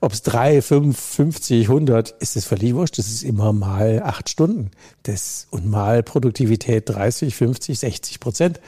ob 0.00 0.12
es 0.12 0.22
drei, 0.22 0.60
fünf, 0.60 0.98
fünfzig, 0.98 1.68
hundert, 1.68 2.10
ist 2.18 2.36
es 2.36 2.46
völlig 2.46 2.74
wurscht. 2.74 2.98
Das 2.98 3.06
ist 3.06 3.22
immer 3.22 3.52
mal 3.52 4.02
acht 4.02 4.28
Stunden. 4.28 4.72
Das 5.04 5.46
und 5.50 5.66
mal 5.66 6.02
Produktivität 6.02 6.88
30, 6.88 7.34
50, 7.36 7.78
60 7.78 8.18
Prozent. 8.18 8.60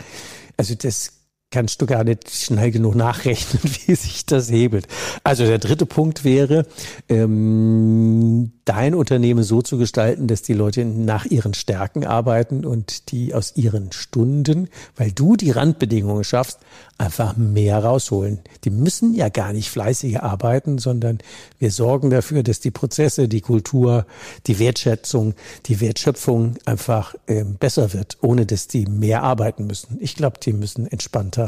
Also 0.57 0.77
das 0.77 1.22
kannst 1.53 1.81
du 1.81 1.87
gar 1.87 2.03
nicht 2.03 2.31
schnell 2.31 2.73
genug 2.73 2.97
nachrechnen, 2.97 3.63
wie 3.87 3.95
sich 3.95 4.27
das 4.27 4.51
hebelt. 4.51 4.89
Also 5.23 5.45
der 5.45 5.59
dritte 5.59 5.87
Punkt 5.87 6.25
wäre, 6.25 6.67
ähm, 7.09 8.53
dein 8.65 8.95
Unternehmen 8.95 9.45
so 9.45 9.61
zu 9.63 9.77
gestalten, 9.77 10.27
dass 10.27 10.43
die 10.43 10.55
Leute 10.55 10.85
nach 10.85 11.27
ihren 11.27 11.55
Stärken 11.55 12.05
arbeiten 12.05 12.65
und 12.65 13.13
die 13.13 13.35
aus 13.35 13.57
ihren 13.57 13.93
Stunden, 13.93 14.69
weil 14.97 15.13
du 15.13 15.37
die 15.37 15.51
Randbedingungen 15.51 16.25
schaffst, 16.25 16.61
einfach 16.99 17.37
mehr 17.37 17.79
rausholen. 17.79 18.41
Die 18.65 18.71
müssen 18.71 19.15
ja 19.15 19.29
gar 19.29 19.53
nicht 19.53 19.71
fleißiger 19.71 20.23
arbeiten, 20.23 20.79
sondern 20.79 21.19
wir 21.59 21.71
sorgen 21.71 22.11
dafür, 22.11 22.43
dass 22.43 22.61
die 22.61 22.71
Prozesse, 22.71 23.29
die 23.29 23.41
Kultur, 23.41 24.07
die 24.47 24.59
Wertschätzung, 24.59 25.35
die 25.67 25.81
Wertschöpfung 25.81 26.55
einfach 26.65 27.15
ähm, 27.27 27.57
besser 27.57 27.93
wird, 27.93 28.19
ohne 28.23 28.47
dass 28.47 28.69
die 28.69 28.87
mehr 28.87 29.23
arbeiten 29.23 29.67
müssen. 29.67 29.99
Ich 30.01 30.15
glaube, 30.15 30.39
die 30.41 30.53
müssen 30.53 30.87
entspannter 30.87 31.42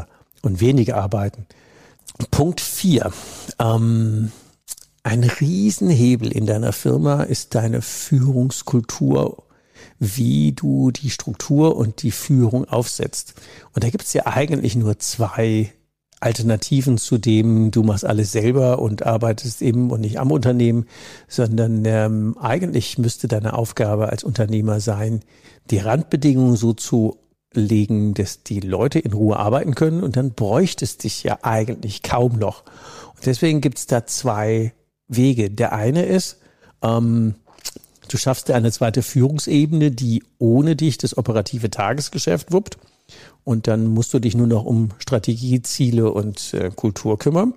und 0.45 0.61
weniger 0.61 0.97
arbeiten. 0.97 1.47
Punkt 2.31 2.61
vier. 2.61 3.13
Ähm, 3.59 4.31
ein 5.03 5.25
Riesenhebel 5.25 6.33
in 6.33 6.47
deiner 6.47 6.73
Firma 6.73 7.25
ist 7.25 7.55
deine 7.55 7.83
Führungskultur, 7.83 9.45
wie 9.99 10.53
du 10.53 10.91
die 10.91 11.11
Struktur 11.11 11.77
und 11.77 12.03
die 12.03 12.11
Führung 12.11 12.65
aufsetzt. 12.67 13.35
Und 13.75 13.85
da 13.85 13.91
gibt 13.91 14.05
es 14.05 14.13
ja 14.13 14.27
eigentlich 14.27 14.77
nur 14.77 14.99
zwei 14.99 15.73
Alternativen 16.21 16.97
zu 16.97 17.19
dem, 17.19 17.71
du 17.71 17.83
machst 17.83 18.07
alles 18.07 18.33
selber 18.33 18.79
und 18.79 19.05
arbeitest 19.05 19.61
eben 19.61 19.91
und 19.91 20.01
nicht 20.01 20.19
am 20.19 20.31
Unternehmen, 20.31 20.87
sondern 21.29 21.85
ähm, 21.85 22.39
eigentlich 22.39 22.97
müsste 22.97 23.29
deine 23.29 23.53
Aufgabe 23.53 24.09
als 24.09 24.25
Unternehmer 24.25 24.81
sein, 24.81 25.21
die 25.71 25.79
Randbedingungen 25.79 26.57
so 26.57 26.73
zu 26.73 27.19
legen, 27.55 28.15
dass 28.15 28.43
die 28.43 28.61
Leute 28.61 28.99
in 28.99 29.13
Ruhe 29.13 29.37
arbeiten 29.37 29.75
können 29.75 30.03
und 30.03 30.17
dann 30.17 30.33
bräuchtest 30.33 31.05
dich 31.05 31.23
ja 31.23 31.39
eigentlich 31.43 32.03
kaum 32.03 32.39
noch. 32.39 32.65
Und 33.15 33.27
deswegen 33.27 33.61
gibt 33.61 33.79
es 33.79 33.87
da 33.87 34.07
zwei 34.07 34.73
Wege. 35.09 35.51
Der 35.51 35.73
eine 35.73 36.05
ist, 36.05 36.39
ähm, 36.83 37.35
du 38.09 38.17
schaffst 38.17 38.49
dir 38.49 38.55
eine 38.55 38.73
zweite 38.73 39.03
Führungsebene, 39.03 39.91
die 39.91 40.23
ohne 40.39 40.77
dich 40.77 40.99
das 40.99 41.17
operative 41.17 41.71
Tagesgeschäft 41.71 42.53
wuppt. 42.53 42.79
Und 43.45 43.67
dann 43.67 43.87
musst 43.87 44.15
du 44.15 44.19
dich 44.19 44.35
nur 44.35 44.47
noch 44.47 44.65
um 44.65 44.91
Strategie, 44.99 45.61
Ziele 45.63 46.11
und 46.11 46.55
äh, 46.55 46.71
Kultur 46.75 47.19
kümmern. 47.19 47.55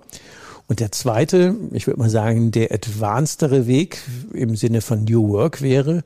Und 0.66 0.80
der 0.80 0.92
zweite, 0.92 1.56
ich 1.72 1.86
würde 1.86 1.98
mal 1.98 2.10
sagen, 2.10 2.50
der 2.50 2.72
advancedere 2.72 3.66
Weg 3.66 4.02
im 4.34 4.54
Sinne 4.54 4.82
von 4.82 5.04
New 5.04 5.30
Work 5.30 5.62
wäre, 5.62 6.02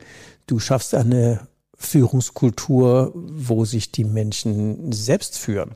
du 0.47 0.59
schaffst 0.59 0.95
eine 0.95 1.41
Führungskultur, 1.85 3.11
wo 3.15 3.65
sich 3.65 3.91
die 3.91 4.03
Menschen 4.03 4.91
selbst 4.91 5.37
führen. 5.37 5.71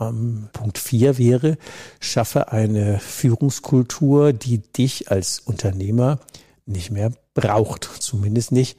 Ähm, 0.00 0.48
Punkt 0.52 0.78
vier 0.78 1.18
wäre, 1.18 1.58
schaffe 2.00 2.52
eine 2.52 2.98
Führungskultur, 2.98 4.32
die 4.32 4.58
dich 4.58 5.10
als 5.10 5.40
Unternehmer 5.40 6.18
nicht 6.66 6.90
mehr 6.90 7.12
braucht, 7.34 7.84
zumindest 7.84 8.52
nicht 8.52 8.78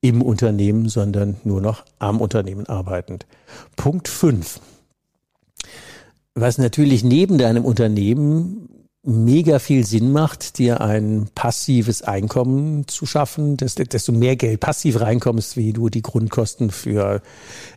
im 0.00 0.22
Unternehmen, 0.22 0.88
sondern 0.88 1.36
nur 1.44 1.60
noch 1.60 1.84
am 1.98 2.20
Unternehmen 2.20 2.66
arbeitend. 2.66 3.26
Punkt 3.76 4.08
fünf. 4.08 4.60
Was 6.34 6.58
natürlich 6.58 7.04
neben 7.04 7.38
deinem 7.38 7.64
Unternehmen 7.64 8.81
mega 9.04 9.58
viel 9.58 9.84
Sinn 9.84 10.12
macht, 10.12 10.58
dir 10.58 10.80
ein 10.80 11.28
passives 11.34 12.02
Einkommen 12.02 12.86
zu 12.86 13.04
schaffen, 13.04 13.56
desto, 13.56 14.12
mehr 14.12 14.36
Geld 14.36 14.60
passiv 14.60 15.00
reinkommst, 15.00 15.56
wie 15.56 15.72
du 15.72 15.88
die 15.88 16.02
Grundkosten 16.02 16.70
für 16.70 17.20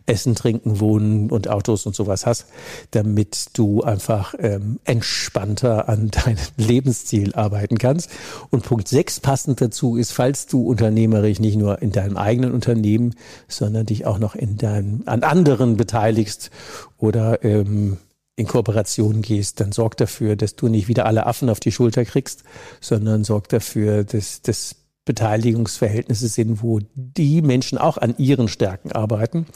Essen, 0.06 0.36
Trinken, 0.36 0.78
Wohnen 0.78 1.30
und 1.32 1.48
Autos 1.48 1.84
und 1.84 1.96
sowas 1.96 2.26
hast, 2.26 2.46
damit 2.92 3.46
du 3.54 3.82
einfach 3.82 4.34
ähm, 4.38 4.78
entspannter 4.84 5.88
an 5.88 6.10
deinem 6.24 6.38
Lebensziel 6.56 7.34
arbeiten 7.34 7.78
kannst. 7.78 8.08
Und 8.50 8.62
Punkt 8.62 8.86
sechs 8.86 9.18
passend 9.18 9.60
dazu 9.60 9.96
ist, 9.96 10.12
falls 10.12 10.46
du 10.46 10.62
unternehmerisch 10.62 11.40
nicht 11.40 11.56
nur 11.56 11.82
in 11.82 11.90
deinem 11.90 12.16
eigenen 12.16 12.52
Unternehmen, 12.52 13.16
sondern 13.48 13.86
dich 13.86 14.06
auch 14.06 14.18
noch 14.18 14.36
in 14.36 14.58
deinem, 14.58 15.02
an 15.06 15.24
anderen 15.24 15.76
beteiligst 15.76 16.52
oder 16.98 17.42
ähm, 17.44 17.96
in 18.36 18.46
Kooperation 18.46 19.22
gehst, 19.22 19.60
dann 19.60 19.72
sorg 19.72 19.96
dafür, 19.96 20.36
dass 20.36 20.56
du 20.56 20.68
nicht 20.68 20.88
wieder 20.88 21.06
alle 21.06 21.26
Affen 21.26 21.48
auf 21.48 21.58
die 21.58 21.72
Schulter 21.72 22.04
kriegst, 22.04 22.44
sondern 22.80 23.24
sorg 23.24 23.48
dafür, 23.48 24.04
dass 24.04 24.42
das 24.42 24.76
Beteiligungsverhältnisse 25.06 26.28
sind, 26.28 26.62
wo 26.62 26.80
die 26.94 27.40
Menschen 27.40 27.78
auch 27.78 27.96
an 27.96 28.14
ihren 28.18 28.48
Stärken 28.48 28.92
arbeiten 28.92 29.46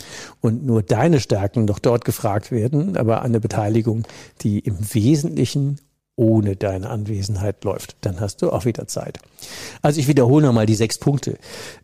und 0.41 0.65
nur 0.65 0.83
deine 0.83 1.21
Stärken 1.21 1.67
noch 1.67 1.81
dort 1.81 2.05
gefragt 2.05 2.51
werden, 2.51 2.97
aber 2.97 3.23
eine 3.23 3.41
Beteiligung, 3.41 4.05
die 4.43 4.61
im 4.61 4.79
Wesentlichen 4.95 5.79
ohne 6.17 6.57
deine 6.57 6.91
Anwesenheit 6.91 7.65
läuft. 7.65 7.97
Dann 8.03 8.21
hast 8.21 8.43
du 8.43 8.51
auch 8.51 8.65
wieder 8.65 8.87
Zeit. 8.87 9.19
Also 9.83 10.01
ich 10.01 10.09
wiederhole 10.09 10.47
nochmal 10.47 10.67
die 10.67 10.75
sechs 10.75 10.99
Punkte. 10.99 11.39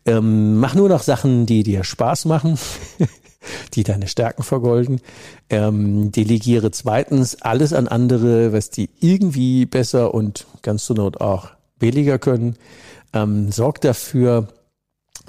Ähm, 0.04 0.56
mach 0.58 0.74
nur 0.74 0.88
noch 0.88 1.02
Sachen, 1.02 1.46
die 1.46 1.62
dir 1.62 1.84
Spaß 1.84 2.26
machen. 2.26 2.58
die 3.74 3.84
deine 3.84 4.08
Stärken 4.08 4.42
vergolden. 4.42 5.00
Ähm, 5.48 6.12
delegiere 6.12 6.70
zweitens 6.70 7.40
alles 7.42 7.72
an 7.72 7.88
andere, 7.88 8.52
was 8.52 8.70
die 8.70 8.90
irgendwie 9.00 9.66
besser 9.66 10.14
und 10.14 10.46
ganz 10.62 10.84
zur 10.84 10.96
Not 10.96 11.20
auch 11.20 11.50
billiger 11.78 12.18
können. 12.18 12.56
Ähm, 13.12 13.52
sorg 13.52 13.80
dafür, 13.80 14.48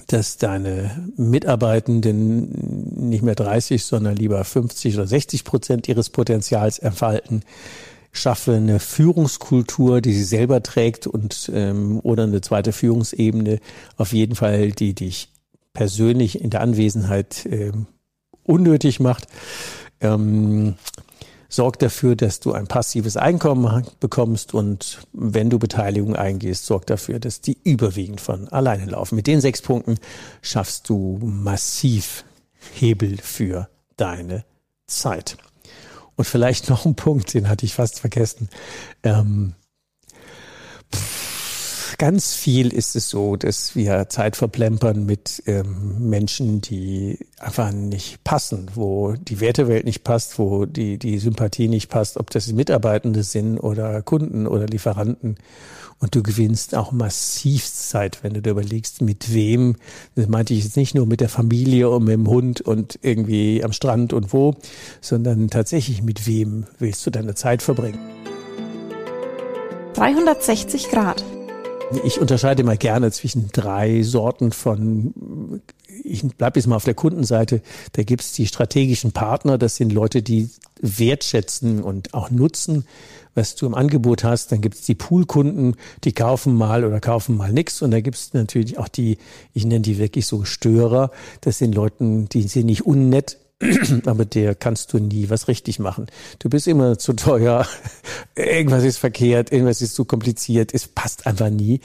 dass 0.07 0.37
deine 0.37 1.09
Mitarbeitenden 1.17 3.09
nicht 3.09 3.23
mehr 3.23 3.35
30, 3.35 3.83
sondern 3.83 4.15
lieber 4.15 4.43
50 4.43 4.95
oder 4.95 5.07
60 5.07 5.43
Prozent 5.43 5.87
ihres 5.87 6.09
Potenzials 6.09 6.79
entfalten. 6.79 7.43
Schaffe 8.17 8.53
eine 8.53 8.79
Führungskultur, 8.79 10.01
die 10.01 10.13
sie 10.13 10.23
selber 10.23 10.63
trägt 10.63 11.07
und 11.07 11.51
ähm, 11.53 11.99
oder 12.03 12.23
eine 12.23 12.41
zweite 12.41 12.71
Führungsebene, 12.73 13.59
auf 13.95 14.13
jeden 14.13 14.35
Fall, 14.35 14.71
die 14.71 14.93
dich 14.93 15.29
persönlich 15.73 16.41
in 16.41 16.49
der 16.49 16.61
Anwesenheit 16.61 17.47
ähm, 17.49 17.85
unnötig 18.43 18.99
macht. 18.99 19.27
Ähm, 20.01 20.75
sorg 21.49 21.79
dafür, 21.79 22.15
dass 22.15 22.39
du 22.39 22.53
ein 22.53 22.67
passives 22.67 23.17
Einkommen 23.17 23.85
bekommst 23.99 24.53
und 24.53 24.99
wenn 25.13 25.49
du 25.49 25.59
Beteiligung 25.59 26.15
eingehst, 26.15 26.65
sorg 26.65 26.85
dafür, 26.87 27.19
dass 27.19 27.41
die 27.41 27.57
überwiegend 27.63 28.21
von 28.21 28.47
alleine 28.49 28.85
laufen. 28.85 29.15
Mit 29.15 29.27
den 29.27 29.41
sechs 29.41 29.61
Punkten 29.61 29.97
schaffst 30.41 30.89
du 30.89 31.19
massiv 31.21 32.25
Hebel 32.73 33.17
für 33.17 33.69
deine 33.95 34.43
Zeit. 34.87 35.37
Und 36.17 36.25
vielleicht 36.25 36.69
noch 36.69 36.85
ein 36.85 36.95
Punkt, 36.95 37.33
den 37.33 37.47
hatte 37.47 37.65
ich 37.65 37.73
fast 37.73 38.01
vergessen. 38.01 38.49
Ähm, 39.03 39.53
ganz 41.97 42.33
viel 42.33 42.73
ist 42.73 42.95
es 42.95 43.09
so, 43.09 43.35
dass 43.35 43.75
wir 43.75 44.09
Zeit 44.09 44.35
verplempern 44.35 45.05
mit 45.05 45.41
ähm, 45.45 46.09
Menschen, 46.09 46.61
die 46.61 47.19
einfach 47.39 47.71
nicht 47.71 48.23
passen, 48.23 48.69
wo 48.75 49.13
die 49.13 49.39
Wertewelt 49.39 49.85
nicht 49.85 50.03
passt, 50.03 50.37
wo 50.37 50.65
die, 50.65 50.97
die 50.97 51.19
Sympathie 51.19 51.67
nicht 51.67 51.89
passt, 51.89 52.17
ob 52.17 52.29
das 52.29 52.51
Mitarbeitende 52.51 53.23
sind 53.23 53.59
oder 53.59 54.01
Kunden 54.01 54.47
oder 54.47 54.67
Lieferanten. 54.67 55.37
Und 55.99 56.13
du 56.13 56.21
gewinnst 56.21 56.75
auch 56.75 56.91
massiv 56.91 57.65
Zeit, 57.65 58.19
wenn 58.21 58.33
du 58.33 58.41
dir 58.41 58.51
überlegst, 58.51 59.01
mit 59.01 59.33
wem. 59.33 59.77
Das 60.15 60.27
meinte 60.27 60.53
ich 60.53 60.63
jetzt 60.63 60.77
nicht 60.77 60.93
nur 60.93 61.07
mit 61.07 61.21
der 61.21 61.29
Familie 61.29 61.89
und 61.89 62.03
mit 62.03 62.13
dem 62.13 62.27
Hund 62.27 62.61
und 62.61 62.99
irgendwie 63.01 63.63
am 63.63 63.73
Strand 63.73 64.13
und 64.13 64.31
wo, 64.31 64.55
sondern 65.01 65.49
tatsächlich 65.49 66.03
mit 66.03 66.27
wem 66.27 66.65
willst 66.77 67.05
du 67.05 67.09
deine 67.09 67.33
Zeit 67.33 67.63
verbringen. 67.63 67.99
360 69.93 70.89
Grad. 70.89 71.23
Ich 72.03 72.19
unterscheide 72.19 72.63
mal 72.63 72.77
gerne 72.77 73.11
zwischen 73.11 73.49
drei 73.51 74.03
Sorten 74.03 74.51
von, 74.51 75.61
ich 76.03 76.23
bleibe 76.23 76.59
jetzt 76.59 76.67
mal 76.67 76.75
auf 76.75 76.85
der 76.85 76.93
Kundenseite, 76.93 77.61
da 77.93 78.03
gibt's 78.03 78.33
die 78.33 78.47
strategischen 78.47 79.11
Partner, 79.11 79.57
das 79.57 79.75
sind 79.75 79.91
Leute, 79.91 80.21
die 80.21 80.49
wertschätzen 80.81 81.81
und 81.81 82.13
auch 82.13 82.29
nutzen, 82.29 82.85
was 83.35 83.55
du 83.55 83.65
im 83.65 83.75
Angebot 83.75 84.23
hast. 84.23 84.51
Dann 84.51 84.61
gibt's 84.61 84.81
die 84.81 84.95
Poolkunden, 84.95 85.75
die 86.03 86.11
kaufen 86.11 86.55
mal 86.55 86.83
oder 86.83 86.99
kaufen 86.99 87.37
mal 87.37 87.53
nix. 87.53 87.81
Und 87.81 87.91
da 87.91 88.01
gibt's 88.01 88.33
natürlich 88.33 88.77
auch 88.77 88.87
die, 88.87 89.17
ich 89.53 89.65
nenne 89.65 89.81
die 89.81 89.97
wirklich 89.97 90.25
so 90.25 90.43
Störer. 90.43 91.11
Das 91.41 91.59
sind 91.59 91.73
Leuten, 91.73 92.27
die 92.29 92.43
sind 92.43 92.65
nicht 92.65 92.85
unnett, 92.85 93.37
aber 94.05 94.25
der 94.25 94.53
kannst 94.53 94.93
du 94.93 94.99
nie 94.99 95.29
was 95.29 95.47
richtig 95.47 95.79
machen. 95.79 96.07
Du 96.37 96.49
bist 96.49 96.67
immer 96.67 96.99
zu 96.99 97.13
teuer, 97.13 97.65
irgendwas 98.35 98.83
ist 98.83 98.97
verkehrt, 98.97 99.51
irgendwas 99.51 99.81
ist 99.81 99.95
zu 99.95 100.05
kompliziert, 100.05 100.73
es 100.73 100.87
passt 100.87 101.25
einfach 101.25 101.49
nie. 101.49 101.79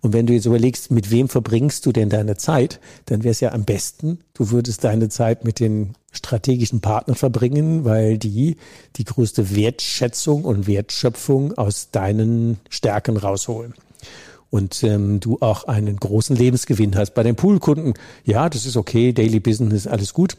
Und 0.00 0.12
wenn 0.12 0.26
du 0.26 0.32
jetzt 0.32 0.46
überlegst, 0.46 0.90
mit 0.90 1.10
wem 1.10 1.28
verbringst 1.28 1.86
du 1.86 1.92
denn 1.92 2.08
deine 2.08 2.36
Zeit, 2.36 2.80
dann 3.06 3.22
wäre 3.22 3.30
es 3.30 3.40
ja 3.40 3.52
am 3.52 3.64
besten, 3.64 4.18
du 4.34 4.50
würdest 4.50 4.82
deine 4.82 5.08
Zeit 5.08 5.44
mit 5.44 5.60
den 5.60 5.94
strategischen 6.10 6.80
Partnern 6.80 7.16
verbringen, 7.16 7.84
weil 7.84 8.18
die 8.18 8.56
die 8.96 9.04
größte 9.04 9.54
Wertschätzung 9.54 10.44
und 10.44 10.66
Wertschöpfung 10.66 11.56
aus 11.56 11.90
deinen 11.92 12.58
Stärken 12.68 13.16
rausholen 13.16 13.74
und 14.50 14.82
ähm, 14.82 15.20
du 15.20 15.38
auch 15.40 15.64
einen 15.64 15.96
großen 15.96 16.36
Lebensgewinn 16.36 16.96
hast. 16.96 17.14
Bei 17.14 17.22
den 17.22 17.36
Poolkunden, 17.36 17.94
ja, 18.24 18.50
das 18.50 18.66
ist 18.66 18.76
okay, 18.76 19.12
Daily 19.12 19.40
Business, 19.40 19.86
alles 19.86 20.12
gut. 20.12 20.36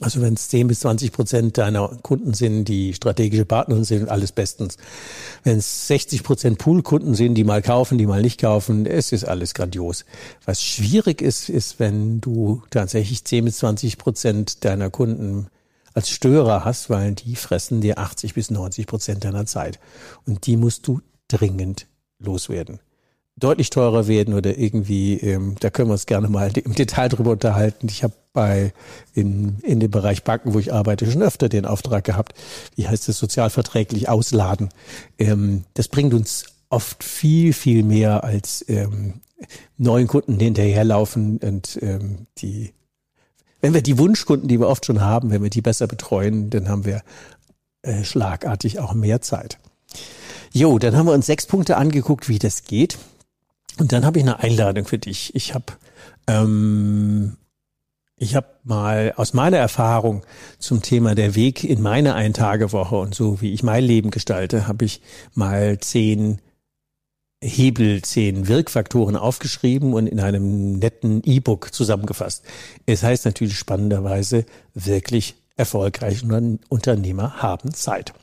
Also 0.00 0.20
wenn 0.20 0.34
es 0.34 0.48
10 0.48 0.68
bis 0.68 0.80
20 0.80 1.12
Prozent 1.12 1.58
deiner 1.58 1.88
Kunden 1.88 2.32
sind, 2.32 2.66
die 2.66 2.94
strategische 2.94 3.44
Partner 3.44 3.82
sind, 3.84 4.08
alles 4.08 4.30
bestens. 4.30 4.76
Wenn 5.42 5.58
es 5.58 5.88
60 5.88 6.22
Prozent 6.22 6.58
Poolkunden 6.58 7.14
sind, 7.14 7.34
die 7.34 7.42
mal 7.42 7.62
kaufen, 7.62 7.98
die 7.98 8.06
mal 8.06 8.22
nicht 8.22 8.40
kaufen, 8.40 8.86
es 8.86 9.10
ist 9.10 9.24
alles 9.24 9.54
grandios. 9.54 10.04
Was 10.44 10.62
schwierig 10.62 11.20
ist, 11.20 11.48
ist, 11.48 11.80
wenn 11.80 12.20
du 12.20 12.62
tatsächlich 12.70 13.24
10 13.24 13.46
bis 13.46 13.58
20 13.58 13.98
Prozent 13.98 14.64
deiner 14.64 14.90
Kunden 14.90 15.48
als 15.94 16.10
Störer 16.10 16.64
hast, 16.64 16.90
weil 16.90 17.14
die 17.14 17.34
fressen 17.34 17.80
dir 17.80 17.98
80 17.98 18.34
bis 18.34 18.50
90 18.50 18.86
Prozent 18.86 19.24
deiner 19.24 19.46
Zeit. 19.46 19.80
Und 20.26 20.46
die 20.46 20.56
musst 20.56 20.86
du 20.86 21.00
dringend 21.26 21.88
loswerden 22.20 22.78
deutlich 23.38 23.70
teurer 23.70 24.08
werden 24.08 24.34
oder 24.34 24.58
irgendwie, 24.58 25.14
ähm, 25.14 25.54
da 25.60 25.70
können 25.70 25.88
wir 25.88 25.94
uns 25.94 26.06
gerne 26.06 26.28
mal 26.28 26.50
im 26.56 26.74
Detail 26.74 27.08
drüber 27.08 27.32
unterhalten. 27.32 27.88
Ich 27.88 28.02
habe 28.02 28.14
bei 28.32 28.72
in, 29.14 29.58
in 29.62 29.80
dem 29.80 29.90
Bereich 29.90 30.24
Banken, 30.24 30.54
wo 30.54 30.58
ich 30.58 30.72
arbeite, 30.72 31.10
schon 31.10 31.22
öfter 31.22 31.48
den 31.48 31.64
Auftrag 31.64 32.04
gehabt, 32.04 32.34
wie 32.76 32.88
heißt 32.88 33.08
es, 33.08 33.18
sozialverträglich 33.18 34.08
ausladen. 34.08 34.70
Ähm, 35.18 35.64
das 35.74 35.88
bringt 35.88 36.14
uns 36.14 36.46
oft 36.68 37.02
viel, 37.04 37.52
viel 37.52 37.82
mehr 37.82 38.24
als 38.24 38.64
ähm, 38.68 39.20
neuen 39.76 40.06
Kunden 40.06 40.38
hinterherlaufen 40.38 41.38
und 41.38 41.78
ähm, 41.82 42.26
die 42.38 42.72
wenn 43.60 43.74
wir 43.74 43.82
die 43.82 43.98
Wunschkunden, 43.98 44.48
die 44.48 44.60
wir 44.60 44.68
oft 44.68 44.86
schon 44.86 45.00
haben, 45.00 45.30
wenn 45.30 45.42
wir 45.42 45.50
die 45.50 45.62
besser 45.62 45.86
betreuen, 45.86 46.50
dann 46.50 46.68
haben 46.68 46.84
wir 46.84 47.02
äh, 47.82 48.04
schlagartig 48.04 48.78
auch 48.78 48.94
mehr 48.94 49.20
Zeit. 49.20 49.58
Jo, 50.52 50.78
dann 50.78 50.96
haben 50.96 51.06
wir 51.06 51.12
uns 51.12 51.26
sechs 51.26 51.46
Punkte 51.46 51.76
angeguckt, 51.76 52.28
wie 52.28 52.38
das 52.38 52.64
geht. 52.64 52.98
Und 53.78 53.92
dann 53.92 54.04
habe 54.04 54.18
ich 54.18 54.24
eine 54.24 54.40
Einladung 54.40 54.84
für 54.84 54.98
dich. 54.98 55.34
Ich 55.34 55.54
habe 55.54 55.72
ähm, 56.26 57.36
ich 58.20 58.34
habe 58.34 58.48
mal 58.64 59.14
aus 59.16 59.32
meiner 59.32 59.58
Erfahrung 59.58 60.22
zum 60.58 60.82
Thema 60.82 61.14
der 61.14 61.36
Weg 61.36 61.62
in 61.62 61.80
meine 61.80 62.14
Eintagewoche 62.14 62.96
und 62.96 63.14
so 63.14 63.40
wie 63.40 63.52
ich 63.52 63.62
mein 63.62 63.84
Leben 63.84 64.10
gestalte, 64.10 64.66
habe 64.66 64.84
ich 64.84 65.00
mal 65.34 65.78
zehn 65.78 66.40
Hebel, 67.40 68.02
zehn 68.02 68.48
Wirkfaktoren 68.48 69.14
aufgeschrieben 69.14 69.94
und 69.94 70.08
in 70.08 70.18
einem 70.18 70.72
netten 70.80 71.22
E-Book 71.24 71.72
zusammengefasst. 71.72 72.44
Es 72.86 73.04
heißt 73.04 73.24
natürlich 73.24 73.56
spannenderweise 73.56 74.44
wirklich 74.74 75.36
erfolgreiche 75.56 76.26
Unternehmer 76.68 77.40
haben 77.40 77.72
Zeit. 77.72 78.14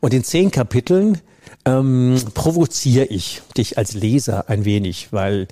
Und 0.00 0.12
in 0.12 0.24
zehn 0.24 0.50
Kapiteln 0.50 1.20
ähm, 1.64 2.16
provoziere 2.34 3.06
ich 3.06 3.42
dich 3.56 3.78
als 3.78 3.94
Leser 3.94 4.48
ein 4.48 4.64
wenig, 4.64 5.08
weil 5.12 5.48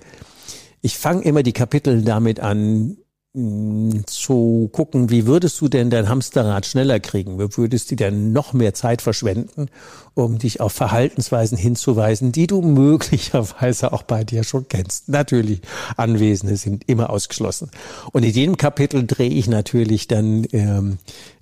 ich 0.80 0.98
fange 0.98 1.24
immer 1.24 1.42
die 1.42 1.52
Kapitel 1.52 2.02
damit 2.02 2.40
an, 2.40 2.98
mm, 3.33 4.00
zu 4.07 4.68
gucken, 4.70 5.09
wie 5.11 5.26
würdest 5.26 5.61
du 5.61 5.68
denn 5.68 5.90
dein 5.90 6.09
Hamsterrad 6.09 6.66
schneller 6.66 7.00
kriegen? 7.00 7.38
Wie 7.38 7.57
würdest 7.57 7.90
du 7.90 7.96
denn 7.96 8.33
noch 8.33 8.52
mehr 8.52 8.74
Zeit 8.74 9.00
verschwenden, 9.00 9.68
um 10.12 10.38
dich 10.38 10.61
auf 10.61 10.72
Verhaltensweisen 10.72 11.57
hinzuweisen, 11.57 12.33
die 12.33 12.46
du 12.46 12.61
möglicherweise 12.61 13.92
auch 13.92 14.02
bei 14.02 14.24
dir 14.24 14.44
schon 14.44 14.68
kennst? 14.68 15.09
Natürlich, 15.09 15.62
Anwesende 15.96 16.57
sind 16.57 16.85
immer 16.87 17.11
ausgeschlossen. 17.11 17.70
Und 18.12 18.22
in 18.22 18.33
jedem 18.33 18.57
Kapitel 18.57 19.07
drehe 19.07 19.30
ich 19.30 19.48
natürlich 19.48 20.07
dann 20.07 20.46
ähm, 20.52 20.98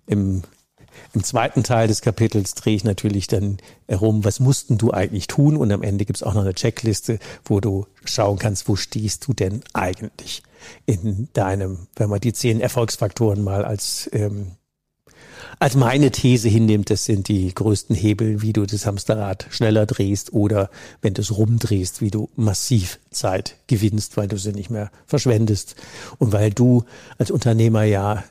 im 0.06 0.42
im 1.14 1.24
zweiten 1.24 1.62
Teil 1.62 1.88
des 1.88 2.00
Kapitels 2.00 2.55
drehe 2.55 2.76
ich 2.76 2.85
natürlich 2.85 3.26
dann 3.26 3.59
herum, 3.88 4.24
was 4.24 4.40
mussten 4.40 4.78
du 4.78 4.90
eigentlich 4.90 5.26
tun? 5.26 5.57
Und 5.57 5.72
am 5.72 5.83
Ende 5.83 6.05
gibt's 6.05 6.22
auch 6.22 6.35
noch 6.35 6.42
eine 6.42 6.55
Checkliste, 6.55 7.18
wo 7.44 7.61
du 7.61 7.87
schauen 8.05 8.38
kannst, 8.38 8.68
wo 8.68 8.76
stehst 8.76 9.26
du 9.26 9.33
denn 9.33 9.62
eigentlich 9.72 10.42
in 10.87 11.28
deinem, 11.33 11.87
wenn 11.96 12.09
man 12.09 12.20
die 12.20 12.33
zehn 12.33 12.61
Erfolgsfaktoren 12.61 13.42
mal 13.42 13.64
als 13.64 14.09
ähm, 14.12 14.52
als 15.59 15.74
meine 15.74 16.11
These 16.11 16.48
hinnimmt, 16.48 16.90
das 16.90 17.05
sind 17.05 17.28
die 17.28 17.55
größten 17.55 17.94
Hebel, 17.94 18.42
wie 18.42 18.52
du 18.52 18.66
das 18.66 18.87
Hamsterrad 18.87 19.46
schneller 19.50 19.87
drehst 19.87 20.33
oder 20.33 20.70
wenn 21.00 21.14
du 21.14 21.22
es 21.22 21.37
rumdrehst, 21.37 22.00
wie 22.00 22.11
du 22.11 22.31
massiv 22.37 22.98
Zeit 23.11 23.57
gewinnst, 23.66 24.16
weil 24.16 24.28
du 24.28 24.38
sie 24.38 24.52
nicht 24.52 24.70
mehr 24.70 24.90
verschwendest 25.07 25.76
und 26.18 26.33
weil 26.33 26.50
du 26.50 26.85
als 27.18 27.31
Unternehmer 27.31 27.85
ja 27.85 28.24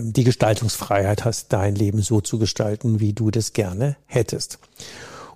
die 0.00 0.24
Gestaltungsfreiheit 0.24 1.24
hast, 1.24 1.52
dein 1.52 1.74
Leben 1.74 2.02
so 2.02 2.20
zu 2.20 2.38
gestalten, 2.38 3.00
wie 3.00 3.12
du 3.12 3.30
das 3.30 3.52
gerne 3.52 3.96
hättest. 4.06 4.58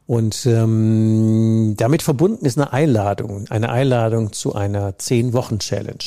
Und 0.06 0.44
ähm, 0.46 1.74
damit 1.76 2.02
verbunden 2.02 2.44
ist 2.44 2.58
eine 2.58 2.72
Einladung, 2.72 3.46
eine 3.48 3.68
Einladung 3.68 4.32
zu 4.32 4.54
einer 4.54 4.98
zehn 4.98 5.32
Wochen 5.32 5.60
Challenge. 5.60 6.02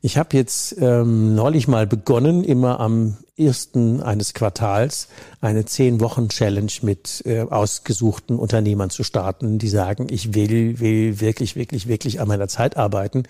Ich 0.00 0.16
habe 0.16 0.36
jetzt 0.36 0.76
ähm, 0.80 1.34
neulich 1.34 1.68
mal 1.68 1.86
begonnen, 1.86 2.44
immer 2.44 2.80
am 2.80 3.18
ersten 3.38 4.02
eines 4.02 4.34
Quartals 4.34 5.08
eine 5.40 5.64
zehn 5.64 6.00
Wochen 6.00 6.28
Challenge 6.28 6.72
mit 6.82 7.22
äh, 7.26 7.40
ausgesuchten 7.42 8.38
Unternehmern 8.38 8.90
zu 8.90 9.04
starten, 9.04 9.58
die 9.58 9.68
sagen, 9.68 10.06
ich 10.10 10.34
will, 10.34 10.80
will 10.80 11.20
wirklich, 11.20 11.56
wirklich, 11.56 11.86
wirklich 11.86 12.20
an 12.20 12.28
meiner 12.28 12.48
Zeit 12.48 12.76
arbeiten 12.76 13.24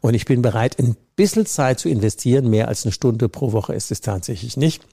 und 0.00 0.14
ich 0.14 0.26
bin 0.26 0.42
bereit, 0.42 0.78
ein 0.78 0.96
bisschen 1.16 1.46
Zeit 1.46 1.80
zu 1.80 1.88
investieren. 1.88 2.50
Mehr 2.50 2.68
als 2.68 2.84
eine 2.84 2.92
Stunde 2.92 3.28
pro 3.28 3.52
Woche 3.52 3.74
ist 3.74 3.90
es 3.90 4.00
tatsächlich 4.00 4.56
nicht. 4.56 4.86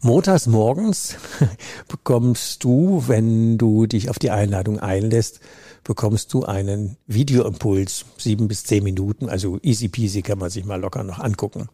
Montags 0.00 0.46
morgens 0.46 1.16
bekommst 1.88 2.64
du, 2.64 3.04
wenn 3.06 3.58
du 3.58 3.86
dich 3.86 4.10
auf 4.10 4.18
die 4.18 4.30
Einladung 4.30 4.80
einlässt, 4.80 5.40
bekommst 5.84 6.32
du 6.32 6.44
einen 6.44 6.96
Videoimpuls, 7.06 8.04
sieben 8.18 8.48
bis 8.48 8.64
zehn 8.64 8.82
Minuten, 8.82 9.28
also 9.28 9.58
easy 9.62 9.88
peasy 9.88 10.22
kann 10.22 10.38
man 10.38 10.50
sich 10.50 10.64
mal 10.64 10.80
locker 10.80 11.04
noch 11.04 11.18
angucken. 11.18 11.68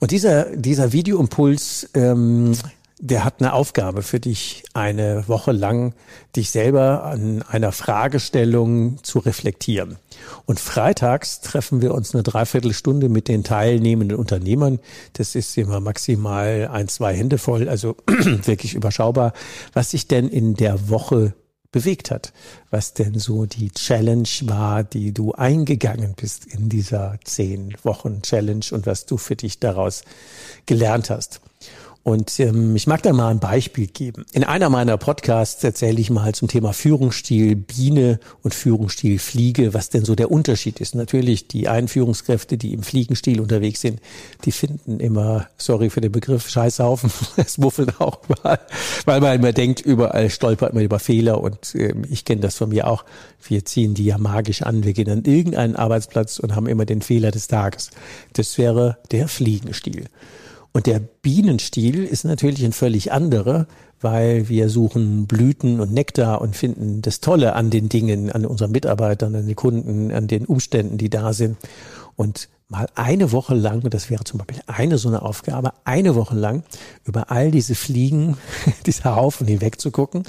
Und 0.00 0.10
dieser, 0.10 0.56
dieser 0.56 0.92
Videoimpuls, 0.92 1.90
ähm, 1.94 2.54
der 3.02 3.24
hat 3.24 3.36
eine 3.40 3.52
Aufgabe 3.54 4.02
für 4.02 4.20
dich, 4.20 4.64
eine 4.74 5.26
Woche 5.26 5.52
lang 5.52 5.94
dich 6.36 6.50
selber 6.50 7.04
an 7.04 7.42
einer 7.42 7.72
Fragestellung 7.72 9.02
zu 9.02 9.18
reflektieren. 9.18 9.96
Und 10.44 10.60
freitags 10.60 11.40
treffen 11.40 11.80
wir 11.80 11.94
uns 11.94 12.14
eine 12.14 12.22
Dreiviertelstunde 12.22 13.08
mit 13.08 13.28
den 13.28 13.42
teilnehmenden 13.42 14.18
Unternehmern. 14.18 14.80
Das 15.14 15.34
ist 15.34 15.56
immer 15.56 15.80
maximal 15.80 16.68
ein, 16.72 16.88
zwei 16.88 17.14
Hände 17.14 17.38
voll, 17.38 17.68
also 17.68 17.96
wirklich 18.06 18.74
überschaubar, 18.74 19.32
was 19.72 19.90
sich 19.90 20.06
denn 20.06 20.28
in 20.28 20.54
der 20.54 20.90
Woche 20.90 21.34
bewegt 21.72 22.10
hat, 22.10 22.32
was 22.70 22.94
denn 22.94 23.18
so 23.18 23.46
die 23.46 23.70
Challenge 23.70 24.28
war, 24.42 24.82
die 24.82 25.12
du 25.12 25.32
eingegangen 25.32 26.14
bist 26.14 26.46
in 26.46 26.68
dieser 26.68 27.18
zehn 27.24 27.74
Wochen 27.82 28.22
Challenge 28.22 28.64
und 28.72 28.86
was 28.86 29.06
du 29.06 29.16
für 29.16 29.36
dich 29.36 29.60
daraus 29.60 30.02
gelernt 30.66 31.10
hast. 31.10 31.40
Und 32.02 32.40
ähm, 32.40 32.74
ich 32.74 32.86
mag 32.86 33.02
da 33.02 33.12
mal 33.12 33.28
ein 33.28 33.40
Beispiel 33.40 33.86
geben. 33.86 34.24
In 34.32 34.42
einer 34.42 34.70
meiner 34.70 34.96
Podcasts 34.96 35.62
erzähle 35.62 36.00
ich 36.00 36.08
mal 36.08 36.34
zum 36.34 36.48
Thema 36.48 36.72
Führungsstil 36.72 37.56
Biene 37.56 38.20
und 38.42 38.54
Führungsstil 38.54 39.18
Fliege, 39.18 39.74
was 39.74 39.90
denn 39.90 40.06
so 40.06 40.14
der 40.14 40.30
Unterschied 40.30 40.80
ist. 40.80 40.94
Natürlich 40.94 41.46
die 41.46 41.68
einen 41.68 41.88
Führungskräfte, 41.88 42.56
die 42.56 42.72
im 42.72 42.82
Fliegenstil 42.82 43.38
unterwegs 43.38 43.82
sind, 43.82 44.00
die 44.46 44.52
finden 44.52 44.98
immer, 44.98 45.48
sorry 45.58 45.90
für 45.90 46.00
den 46.00 46.10
Begriff, 46.10 46.48
Scheißhaufen, 46.48 47.10
es 47.36 47.58
muffelt 47.58 48.00
auch 48.00 48.20
überall, 48.26 48.60
weil 49.04 49.20
man 49.20 49.36
immer 49.36 49.52
denkt, 49.52 49.82
überall 49.82 50.30
stolpert 50.30 50.72
man 50.72 50.82
über 50.82 51.00
Fehler 51.00 51.42
und 51.42 51.74
ähm, 51.74 52.04
ich 52.08 52.24
kenne 52.24 52.40
das 52.40 52.56
von 52.56 52.70
mir 52.70 52.88
auch. 52.88 53.04
Wir 53.46 53.66
ziehen 53.66 53.92
die 53.92 54.06
ja 54.06 54.16
magisch 54.16 54.62
an, 54.62 54.84
wir 54.84 54.94
gehen 54.94 55.10
an 55.10 55.24
irgendeinen 55.24 55.76
Arbeitsplatz 55.76 56.38
und 56.38 56.56
haben 56.56 56.66
immer 56.66 56.86
den 56.86 57.02
Fehler 57.02 57.30
des 57.30 57.46
Tages. 57.48 57.90
Das 58.32 58.56
wäre 58.56 58.96
der 59.10 59.28
Fliegenstil. 59.28 60.06
Und 60.72 60.86
der 60.86 61.00
Bienenstil 61.00 62.04
ist 62.04 62.24
natürlich 62.24 62.64
ein 62.64 62.72
völlig 62.72 63.12
anderer, 63.12 63.66
weil 64.00 64.48
wir 64.48 64.68
suchen 64.68 65.26
Blüten 65.26 65.80
und 65.80 65.92
Nektar 65.92 66.40
und 66.40 66.56
finden 66.56 67.02
das 67.02 67.20
Tolle 67.20 67.54
an 67.54 67.70
den 67.70 67.88
Dingen, 67.88 68.30
an 68.30 68.46
unseren 68.46 68.70
Mitarbeitern, 68.70 69.34
an 69.34 69.46
den 69.46 69.56
Kunden, 69.56 70.12
an 70.12 70.28
den 70.28 70.46
Umständen, 70.46 70.96
die 70.96 71.10
da 71.10 71.32
sind. 71.32 71.56
Und 72.16 72.48
mal 72.68 72.88
eine 72.94 73.32
Woche 73.32 73.54
lang, 73.54 73.82
das 73.90 74.10
wäre 74.10 74.24
zum 74.24 74.38
Beispiel 74.38 74.62
eine 74.68 74.96
so 74.96 75.08
eine 75.08 75.22
Aufgabe, 75.22 75.72
eine 75.84 76.14
Woche 76.14 76.36
lang 76.36 76.62
über 77.04 77.30
all 77.30 77.50
diese 77.50 77.74
Fliegen, 77.74 78.36
diese 78.86 79.16
Haufen 79.16 79.46
hinweg 79.48 79.80
zu 79.80 79.90
gucken 79.90 80.22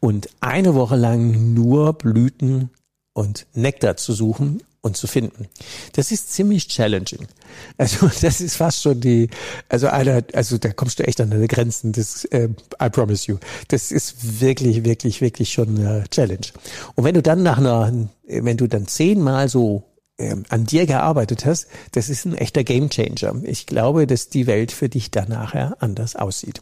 und 0.00 0.28
eine 0.40 0.74
Woche 0.74 0.96
lang 0.96 1.54
nur 1.54 1.94
Blüten 1.94 2.70
und 3.14 3.46
Nektar 3.54 3.96
zu 3.96 4.12
suchen 4.12 4.60
und 4.80 4.96
zu 4.96 5.06
finden. 5.06 5.48
Das 5.92 6.12
ist 6.12 6.32
ziemlich 6.32 6.68
challenging. 6.68 7.26
Also 7.76 8.10
das 8.20 8.40
ist 8.40 8.56
fast 8.56 8.82
schon 8.82 9.00
die, 9.00 9.28
also 9.68 9.88
einer, 9.88 10.22
also 10.32 10.58
da 10.58 10.72
kommst 10.72 10.98
du 10.98 11.06
echt 11.06 11.20
an 11.20 11.30
deine 11.30 11.48
Grenzen. 11.48 11.92
Das, 11.92 12.24
äh, 12.26 12.48
I 12.80 12.90
promise 12.90 13.30
you, 13.30 13.38
das 13.68 13.90
ist 13.90 14.40
wirklich, 14.40 14.84
wirklich, 14.84 15.20
wirklich 15.20 15.52
schon 15.52 15.78
eine 15.78 16.04
Challenge. 16.10 16.46
Und 16.94 17.04
wenn 17.04 17.14
du 17.14 17.22
dann 17.22 17.42
nach 17.42 17.58
einer, 17.58 17.92
wenn 18.26 18.56
du 18.56 18.66
dann 18.66 18.86
zehnmal 18.86 19.48
so 19.48 19.84
ähm, 20.18 20.44
an 20.48 20.66
dir 20.66 20.86
gearbeitet 20.86 21.44
hast, 21.46 21.68
das 21.92 22.08
ist 22.08 22.26
ein 22.26 22.34
echter 22.34 22.64
Gamechanger. 22.64 23.42
Ich 23.44 23.66
glaube, 23.66 24.06
dass 24.06 24.28
die 24.28 24.46
Welt 24.46 24.72
für 24.72 24.88
dich 24.88 25.10
dann 25.10 25.28
nachher 25.28 25.76
anders 25.80 26.16
aussieht. 26.16 26.60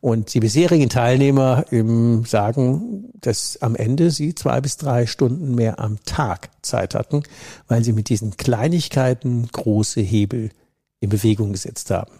Und 0.00 0.32
die 0.32 0.40
bisherigen 0.40 0.88
Teilnehmer 0.88 1.64
ähm, 1.72 2.24
sagen, 2.24 3.10
dass 3.20 3.60
am 3.62 3.74
Ende 3.74 4.10
sie 4.10 4.34
zwei 4.34 4.60
bis 4.60 4.76
drei 4.76 5.06
Stunden 5.06 5.54
mehr 5.54 5.80
am 5.80 5.98
Tag 6.04 6.50
Zeit 6.62 6.94
hatten, 6.94 7.22
weil 7.66 7.82
sie 7.82 7.92
mit 7.92 8.08
diesen 8.08 8.36
Kleinigkeiten 8.36 9.48
große 9.50 10.00
Hebel 10.00 10.50
in 11.00 11.10
Bewegung 11.10 11.52
gesetzt 11.52 11.90
haben. 11.90 12.12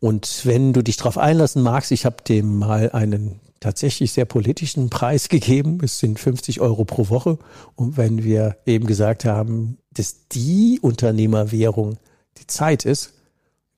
Und 0.00 0.46
wenn 0.46 0.72
du 0.72 0.82
dich 0.82 0.96
darauf 0.96 1.18
einlassen 1.18 1.62
magst, 1.62 1.92
ich 1.92 2.06
habe 2.06 2.16
dem 2.26 2.56
mal 2.56 2.90
einen 2.90 3.40
tatsächlich 3.60 4.12
sehr 4.12 4.24
politischen 4.24 4.88
Preis 4.88 5.28
gegeben. 5.28 5.78
Es 5.82 5.98
sind 5.98 6.18
50 6.18 6.60
Euro 6.60 6.84
pro 6.84 7.10
Woche. 7.10 7.38
Und 7.76 7.98
wenn 7.98 8.24
wir 8.24 8.56
eben 8.64 8.86
gesagt 8.86 9.26
haben, 9.26 9.76
dass 9.92 10.28
die 10.28 10.78
Unternehmerwährung 10.80 11.98
die 12.38 12.46
Zeit 12.46 12.86
ist, 12.86 13.12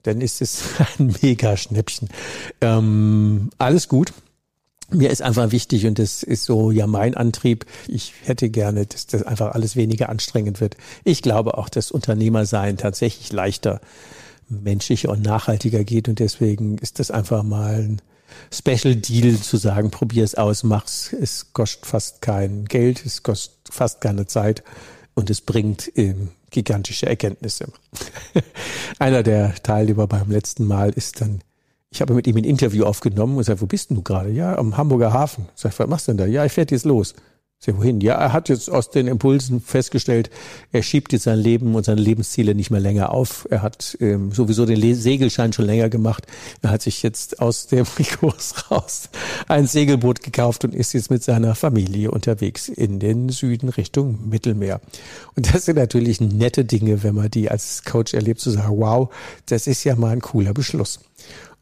dann 0.02 0.20
ist 0.20 0.42
es 0.42 0.62
ein 0.98 1.14
mega 1.22 1.56
Schnäppchen. 1.56 2.08
Ähm, 2.60 3.50
alles 3.58 3.88
gut. 3.88 4.12
Mir 4.90 5.10
ist 5.10 5.22
einfach 5.22 5.52
wichtig 5.52 5.86
und 5.86 5.98
das 5.98 6.22
ist 6.22 6.44
so 6.44 6.70
ja 6.70 6.86
mein 6.86 7.14
Antrieb. 7.14 7.64
Ich 7.88 8.12
hätte 8.24 8.50
gerne, 8.50 8.84
dass 8.84 9.06
das 9.06 9.22
einfach 9.22 9.54
alles 9.54 9.74
weniger 9.74 10.10
anstrengend 10.10 10.60
wird. 10.60 10.76
Ich 11.02 11.22
glaube 11.22 11.56
auch, 11.56 11.70
dass 11.70 11.90
Unternehmersein 11.90 12.76
tatsächlich 12.76 13.32
leichter, 13.32 13.80
menschlicher 14.48 15.08
und 15.08 15.22
nachhaltiger 15.22 15.82
geht 15.84 16.08
und 16.08 16.18
deswegen 16.18 16.76
ist 16.76 16.98
das 16.98 17.10
einfach 17.10 17.42
mal 17.42 17.76
ein 17.76 18.02
Special 18.50 18.96
Deal 18.96 19.38
zu 19.38 19.56
sagen, 19.56 19.90
probier 19.90 20.24
es 20.24 20.34
aus, 20.34 20.62
mach's. 20.62 21.12
Es 21.12 21.52
kostet 21.52 21.86
fast 21.86 22.22
kein 22.22 22.66
Geld, 22.66 23.04
es 23.04 23.22
kostet 23.22 23.56
fast 23.70 24.00
keine 24.00 24.26
Zeit 24.26 24.62
und 25.14 25.30
es 25.30 25.40
bringt 25.40 25.90
ähm, 25.96 26.28
gigantische 26.50 27.06
Erkenntnisse. 27.06 27.66
Einer 28.98 29.22
der 29.22 29.54
Teilnehmer 29.54 30.06
beim 30.06 30.30
letzten 30.30 30.66
Mal 30.66 30.90
ist 30.90 31.20
dann, 31.20 31.42
ich 31.90 32.00
habe 32.00 32.14
mit 32.14 32.26
ihm 32.26 32.36
ein 32.36 32.44
Interview 32.44 32.84
aufgenommen 32.84 33.36
und 33.36 33.44
sage, 33.44 33.60
wo 33.60 33.66
bist 33.66 33.90
denn 33.90 33.96
du 33.96 34.02
gerade? 34.02 34.30
Ja, 34.30 34.56
am 34.56 34.76
Hamburger 34.76 35.12
Hafen. 35.12 35.48
Sage, 35.54 35.74
was 35.78 35.88
machst 35.88 36.08
du 36.08 36.12
denn 36.12 36.18
da? 36.18 36.26
Ja, 36.26 36.44
ich 36.44 36.52
fährt 36.52 36.70
jetzt 36.70 36.84
los. 36.84 37.14
Sag, 37.64 37.76
wohin? 37.76 38.00
Ja, 38.00 38.14
er 38.14 38.32
hat 38.32 38.48
jetzt 38.48 38.68
aus 38.68 38.90
den 38.90 39.06
Impulsen 39.06 39.60
festgestellt, 39.60 40.30
er 40.72 40.82
schiebt 40.82 41.12
jetzt 41.12 41.22
sein 41.22 41.38
Leben 41.38 41.76
und 41.76 41.84
seine 41.84 42.00
Lebensziele 42.00 42.56
nicht 42.56 42.72
mehr 42.72 42.80
länger 42.80 43.12
auf. 43.12 43.46
Er 43.50 43.62
hat 43.62 43.96
ähm, 44.00 44.32
sowieso 44.32 44.66
den 44.66 44.78
Le 44.80 44.96
Segelschein 44.96 45.52
schon 45.52 45.66
länger 45.66 45.88
gemacht. 45.88 46.26
Er 46.60 46.70
hat 46.70 46.82
sich 46.82 47.04
jetzt 47.04 47.38
aus 47.40 47.68
dem 47.68 47.86
Kurs 48.18 48.68
raus 48.68 49.10
ein 49.46 49.68
Segelboot 49.68 50.24
gekauft 50.24 50.64
und 50.64 50.74
ist 50.74 50.92
jetzt 50.92 51.08
mit 51.08 51.22
seiner 51.22 51.54
Familie 51.54 52.10
unterwegs 52.10 52.68
in 52.68 52.98
den 52.98 53.28
Süden 53.28 53.68
Richtung 53.68 54.28
Mittelmeer. 54.28 54.80
Und 55.36 55.54
das 55.54 55.66
sind 55.66 55.76
natürlich 55.76 56.20
nette 56.20 56.64
Dinge, 56.64 57.04
wenn 57.04 57.14
man 57.14 57.30
die 57.30 57.48
als 57.48 57.84
Coach 57.84 58.12
erlebt, 58.12 58.40
zu 58.40 58.50
sagen, 58.50 58.76
wow, 58.76 59.08
das 59.46 59.68
ist 59.68 59.84
ja 59.84 59.94
mal 59.94 60.10
ein 60.10 60.20
cooler 60.20 60.52
Beschluss. 60.52 60.98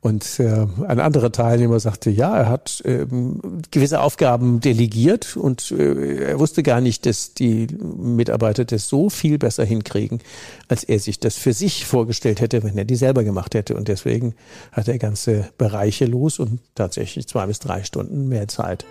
Und 0.03 0.41
äh, 0.41 0.67
ein 0.89 0.99
anderer 0.99 1.31
Teilnehmer 1.31 1.79
sagte, 1.79 2.09
ja, 2.09 2.35
er 2.35 2.49
hat 2.49 2.83
ähm, 2.87 3.61
gewisse 3.71 4.01
Aufgaben 4.01 4.61
delegiert 4.61 5.37
und 5.37 5.73
äh, 5.73 6.25
er 6.31 6.39
wusste 6.39 6.63
gar 6.63 6.81
nicht, 6.81 7.05
dass 7.05 7.35
die 7.35 7.67
Mitarbeiter 7.67 8.65
das 8.65 8.89
so 8.89 9.11
viel 9.11 9.37
besser 9.37 9.63
hinkriegen, 9.63 10.21
als 10.69 10.85
er 10.85 10.99
sich 11.01 11.21
das 11.21 11.37
für 11.37 11.53
sich 11.53 11.85
vorgestellt 11.85 12.41
hätte, 12.41 12.63
wenn 12.63 12.79
er 12.79 12.87
die 12.87 12.97
selber 12.97 13.25
gemacht 13.25 13.55
hätte. 13.55 13.77
Und 13.77 13.89
deswegen 13.89 14.35
hat 14.73 14.89
er 14.89 14.97
ganze 14.97 15.51
Bereiche 15.59 16.07
los 16.07 16.39
und 16.39 16.61
tatsächlich 16.75 17.29
zwei 17.29 17.45
bis 17.45 17.59
drei 17.59 17.85
Stunden 17.85 18.27
mehr 18.27 18.49
Zeit. 18.49 18.87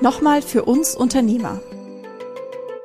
Nochmal 0.00 0.42
für 0.42 0.64
uns 0.64 0.94
Unternehmer. 0.94 1.60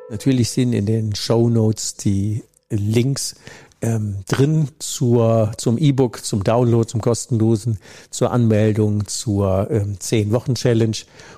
Natürlich 0.10 0.50
sind 0.50 0.74
in 0.74 0.88
den 0.88 1.14
Show 1.14 1.48
Notes 1.50 1.94
die 1.96 2.44
Links 2.72 3.36
ähm, 3.82 4.18
drin 4.28 4.70
zur, 4.80 5.52
zum 5.58 5.78
E-Book, 5.78 6.24
zum 6.26 6.44
Download, 6.44 6.88
zum 6.88 7.02
kostenlosen, 7.02 7.80
zur 8.10 8.32
Anmeldung, 8.32 9.08
zur 9.08 9.70
ähm, 9.72 9.98
10-Wochen-Challenge. 10.00 10.98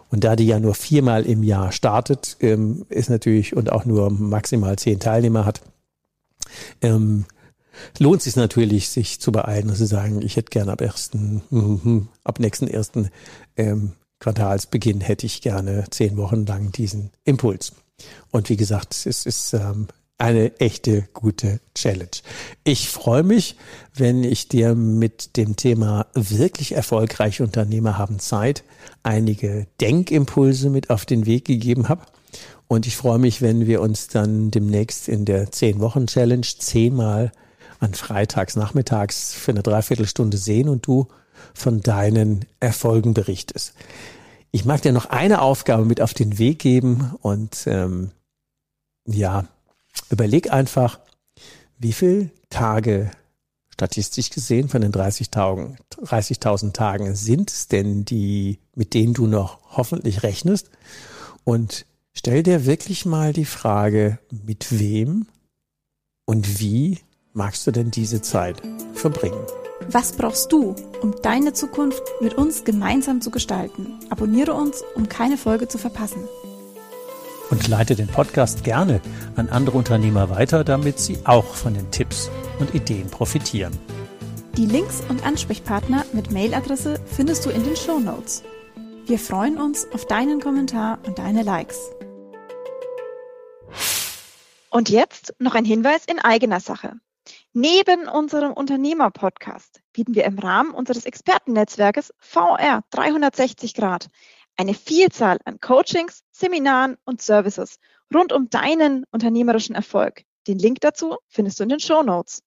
Und 0.10 0.24
da 0.24 0.36
die 0.36 0.48
ja 0.48 0.60
nur 0.60 0.74
viermal 0.74 1.26
im 1.26 1.44
Jahr 1.44 1.72
startet, 1.72 2.38
ähm, 2.40 2.86
ist 2.90 3.10
natürlich 3.10 3.56
und 3.56 3.72
auch 3.72 3.86
nur 3.86 4.10
maximal 4.10 4.78
zehn 4.78 5.00
Teilnehmer 5.00 5.46
hat, 5.46 5.62
ähm, 6.82 7.26
lohnt 8.00 8.22
sich 8.22 8.36
natürlich, 8.36 8.90
sich 8.90 9.20
zu 9.20 9.32
beeilen 9.32 9.70
und 9.70 9.76
zu 9.76 9.86
sagen, 9.86 10.22
ich 10.22 10.36
hätte 10.36 10.50
gerne 10.50 10.72
ab 10.72 10.82
ersten, 10.82 11.42
mm, 11.50 12.08
ab 12.24 12.40
nächsten 12.40 12.68
ersten 12.68 13.10
ähm, 13.56 13.94
Quartalsbeginn 14.20 15.02
hätte 15.02 15.26
ich 15.26 15.42
gerne 15.42 15.86
zehn 15.90 16.18
Wochen 16.18 16.46
lang 16.46 16.72
diesen 16.72 17.12
Impuls. 17.24 17.74
Und 18.32 18.50
wie 18.50 18.58
gesagt, 18.58 19.06
es 19.06 19.26
ist 19.26 19.54
ähm, 19.54 19.88
eine 20.22 20.60
echte 20.60 21.08
gute 21.14 21.60
Challenge. 21.74 22.22
Ich 22.64 22.90
freue 22.90 23.24
mich, 23.24 23.56
wenn 23.96 24.24
ich 24.24 24.48
dir 24.48 24.76
mit 24.76 25.36
dem 25.36 25.56
Thema 25.56 26.06
wirklich 26.14 26.74
erfolgreiche 26.74 27.44
Unternehmer 27.44 27.98
haben 27.98 28.20
Zeit 28.20 28.64
einige 29.02 29.66
Denkimpulse 29.82 30.70
mit 30.70 30.92
auf 30.92 31.08
den 31.08 31.26
Weg 31.26 31.46
gegeben 31.46 31.90
habe. 31.90 32.06
Und 32.68 32.86
ich 32.86 32.96
freue 32.96 33.18
mich, 33.18 33.42
wenn 33.42 33.66
wir 33.66 33.82
uns 33.82 34.10
dann 34.10 34.52
demnächst 34.52 35.10
in 35.10 35.26
der 35.26 35.50
10-Wochen-Challenge 35.50 36.46
zehnmal 36.60 37.32
an 37.80 37.96
Freitags 37.96 38.56
nachmittags 38.56 39.34
für 39.34 39.52
eine 39.52 39.64
Dreiviertelstunde 39.64 40.38
sehen 40.38 40.70
und 40.70 40.86
du 40.86 41.08
von 41.56 41.82
deinen 41.82 42.46
Erfolgen 42.60 43.16
berichtest. 43.16 43.74
Ich 44.52 44.66
mag 44.66 44.84
dir 44.84 44.92
noch 44.92 45.08
eine 45.08 45.42
Aufgabe 45.42 45.84
mit 45.84 46.00
auf 46.00 46.14
den 46.14 46.38
Weg 46.38 46.60
geben 46.60 47.16
und 47.22 47.64
ähm, 47.66 48.12
ja, 49.08 49.48
überleg 50.10 50.52
einfach, 50.52 51.00
wie 51.78 51.94
viel 51.94 52.32
Tage 52.50 53.12
statistisch 53.70 54.30
gesehen 54.30 54.70
von 54.70 54.82
den 54.82 54.92
30.000 54.92 55.76
30 56.04 56.40
Tagen 56.40 57.16
sind 57.16 57.50
es 57.50 57.68
denn 57.68 58.06
die, 58.06 58.60
mit 58.76 58.94
denen 58.94 59.14
du 59.14 59.28
noch 59.28 59.60
hoffentlich 59.76 60.24
rechnest? 60.24 60.70
Und 61.44 61.86
stell 62.14 62.44
dir 62.44 62.66
wirklich 62.66 63.06
mal 63.06 63.34
die 63.34 63.46
Frage, 63.46 64.20
mit 64.46 64.78
wem 64.78 65.26
und 66.26 66.60
wie 66.60 67.00
magst 67.34 67.66
du 67.66 67.72
denn 67.72 67.90
diese 67.90 68.22
Zeit 68.22 68.62
verbringen? 68.94 69.46
Was 69.90 70.14
brauchst 70.14 70.52
du, 70.52 70.76
um 71.02 71.16
deine 71.24 71.54
Zukunft 71.54 72.04
mit 72.22 72.36
uns 72.36 72.64
gemeinsam 72.64 73.20
zu 73.20 73.32
gestalten? 73.32 74.00
Abonniere 74.10 74.54
uns, 74.54 74.84
um 74.96 75.10
keine 75.10 75.38
Folge 75.38 75.68
zu 75.68 75.80
verpassen. 75.80 76.28
Und 77.52 77.68
leite 77.68 77.96
den 77.96 78.08
Podcast 78.08 78.64
gerne 78.64 79.02
an 79.36 79.50
andere 79.50 79.78
Unternehmer 79.78 80.30
weiter, 80.30 80.64
damit 80.64 81.00
sie 81.00 81.20
auch 81.26 81.54
von 81.54 81.74
den 81.74 81.92
Tipps 81.92 82.32
und 82.60 82.74
Ideen 82.74 83.08
profitieren. 83.10 83.78
Die 84.58 84.66
Links 84.66 85.04
und 85.10 85.26
Ansprechpartner 85.26 86.06
mit 86.14 86.32
Mailadresse 86.32 87.00
findest 87.06 87.46
du 87.46 87.50
in 87.50 87.64
den 87.64 87.76
Show 87.76 88.00
Notes. 88.00 88.44
Wir 89.06 89.20
freuen 89.20 89.58
uns 89.58 89.86
auf 89.94 90.06
deinen 90.06 90.40
Kommentar 90.40 91.00
und 91.06 91.20
deine 91.20 91.44
Likes. 91.44 91.78
Und 94.70 94.90
jetzt 94.90 95.34
noch 95.38 95.54
ein 95.54 95.66
Hinweis 95.66 96.06
in 96.06 96.20
eigener 96.20 96.62
Sache. 96.62 96.94
Neben 97.54 98.08
unserem 98.08 98.54
Unternehmer-Podcast 98.54 99.82
bieten 99.92 100.16
wir 100.16 100.24
im 100.24 100.40
Rahmen 100.40 100.72
unseres 100.72 101.06
Expertennetzwerkes 101.06 102.14
VR 102.20 102.84
360 102.92 103.74
Grad 103.74 104.08
eine 104.58 104.74
Vielzahl 104.74 105.38
an 105.46 105.60
Coachings, 105.60 106.24
Seminaren 106.32 106.98
und 107.06 107.22
Services 107.22 107.78
rund 108.14 108.34
um 108.34 108.50
deinen 108.50 109.06
unternehmerischen 109.12 109.76
Erfolg. 109.76 110.24
Den 110.48 110.60
Link 110.60 110.80
dazu 110.82 111.18
findest 111.28 111.60
du 111.60 111.64
in 111.64 111.70
den 111.70 111.80
Show 111.80 112.04
Notes. 112.04 112.42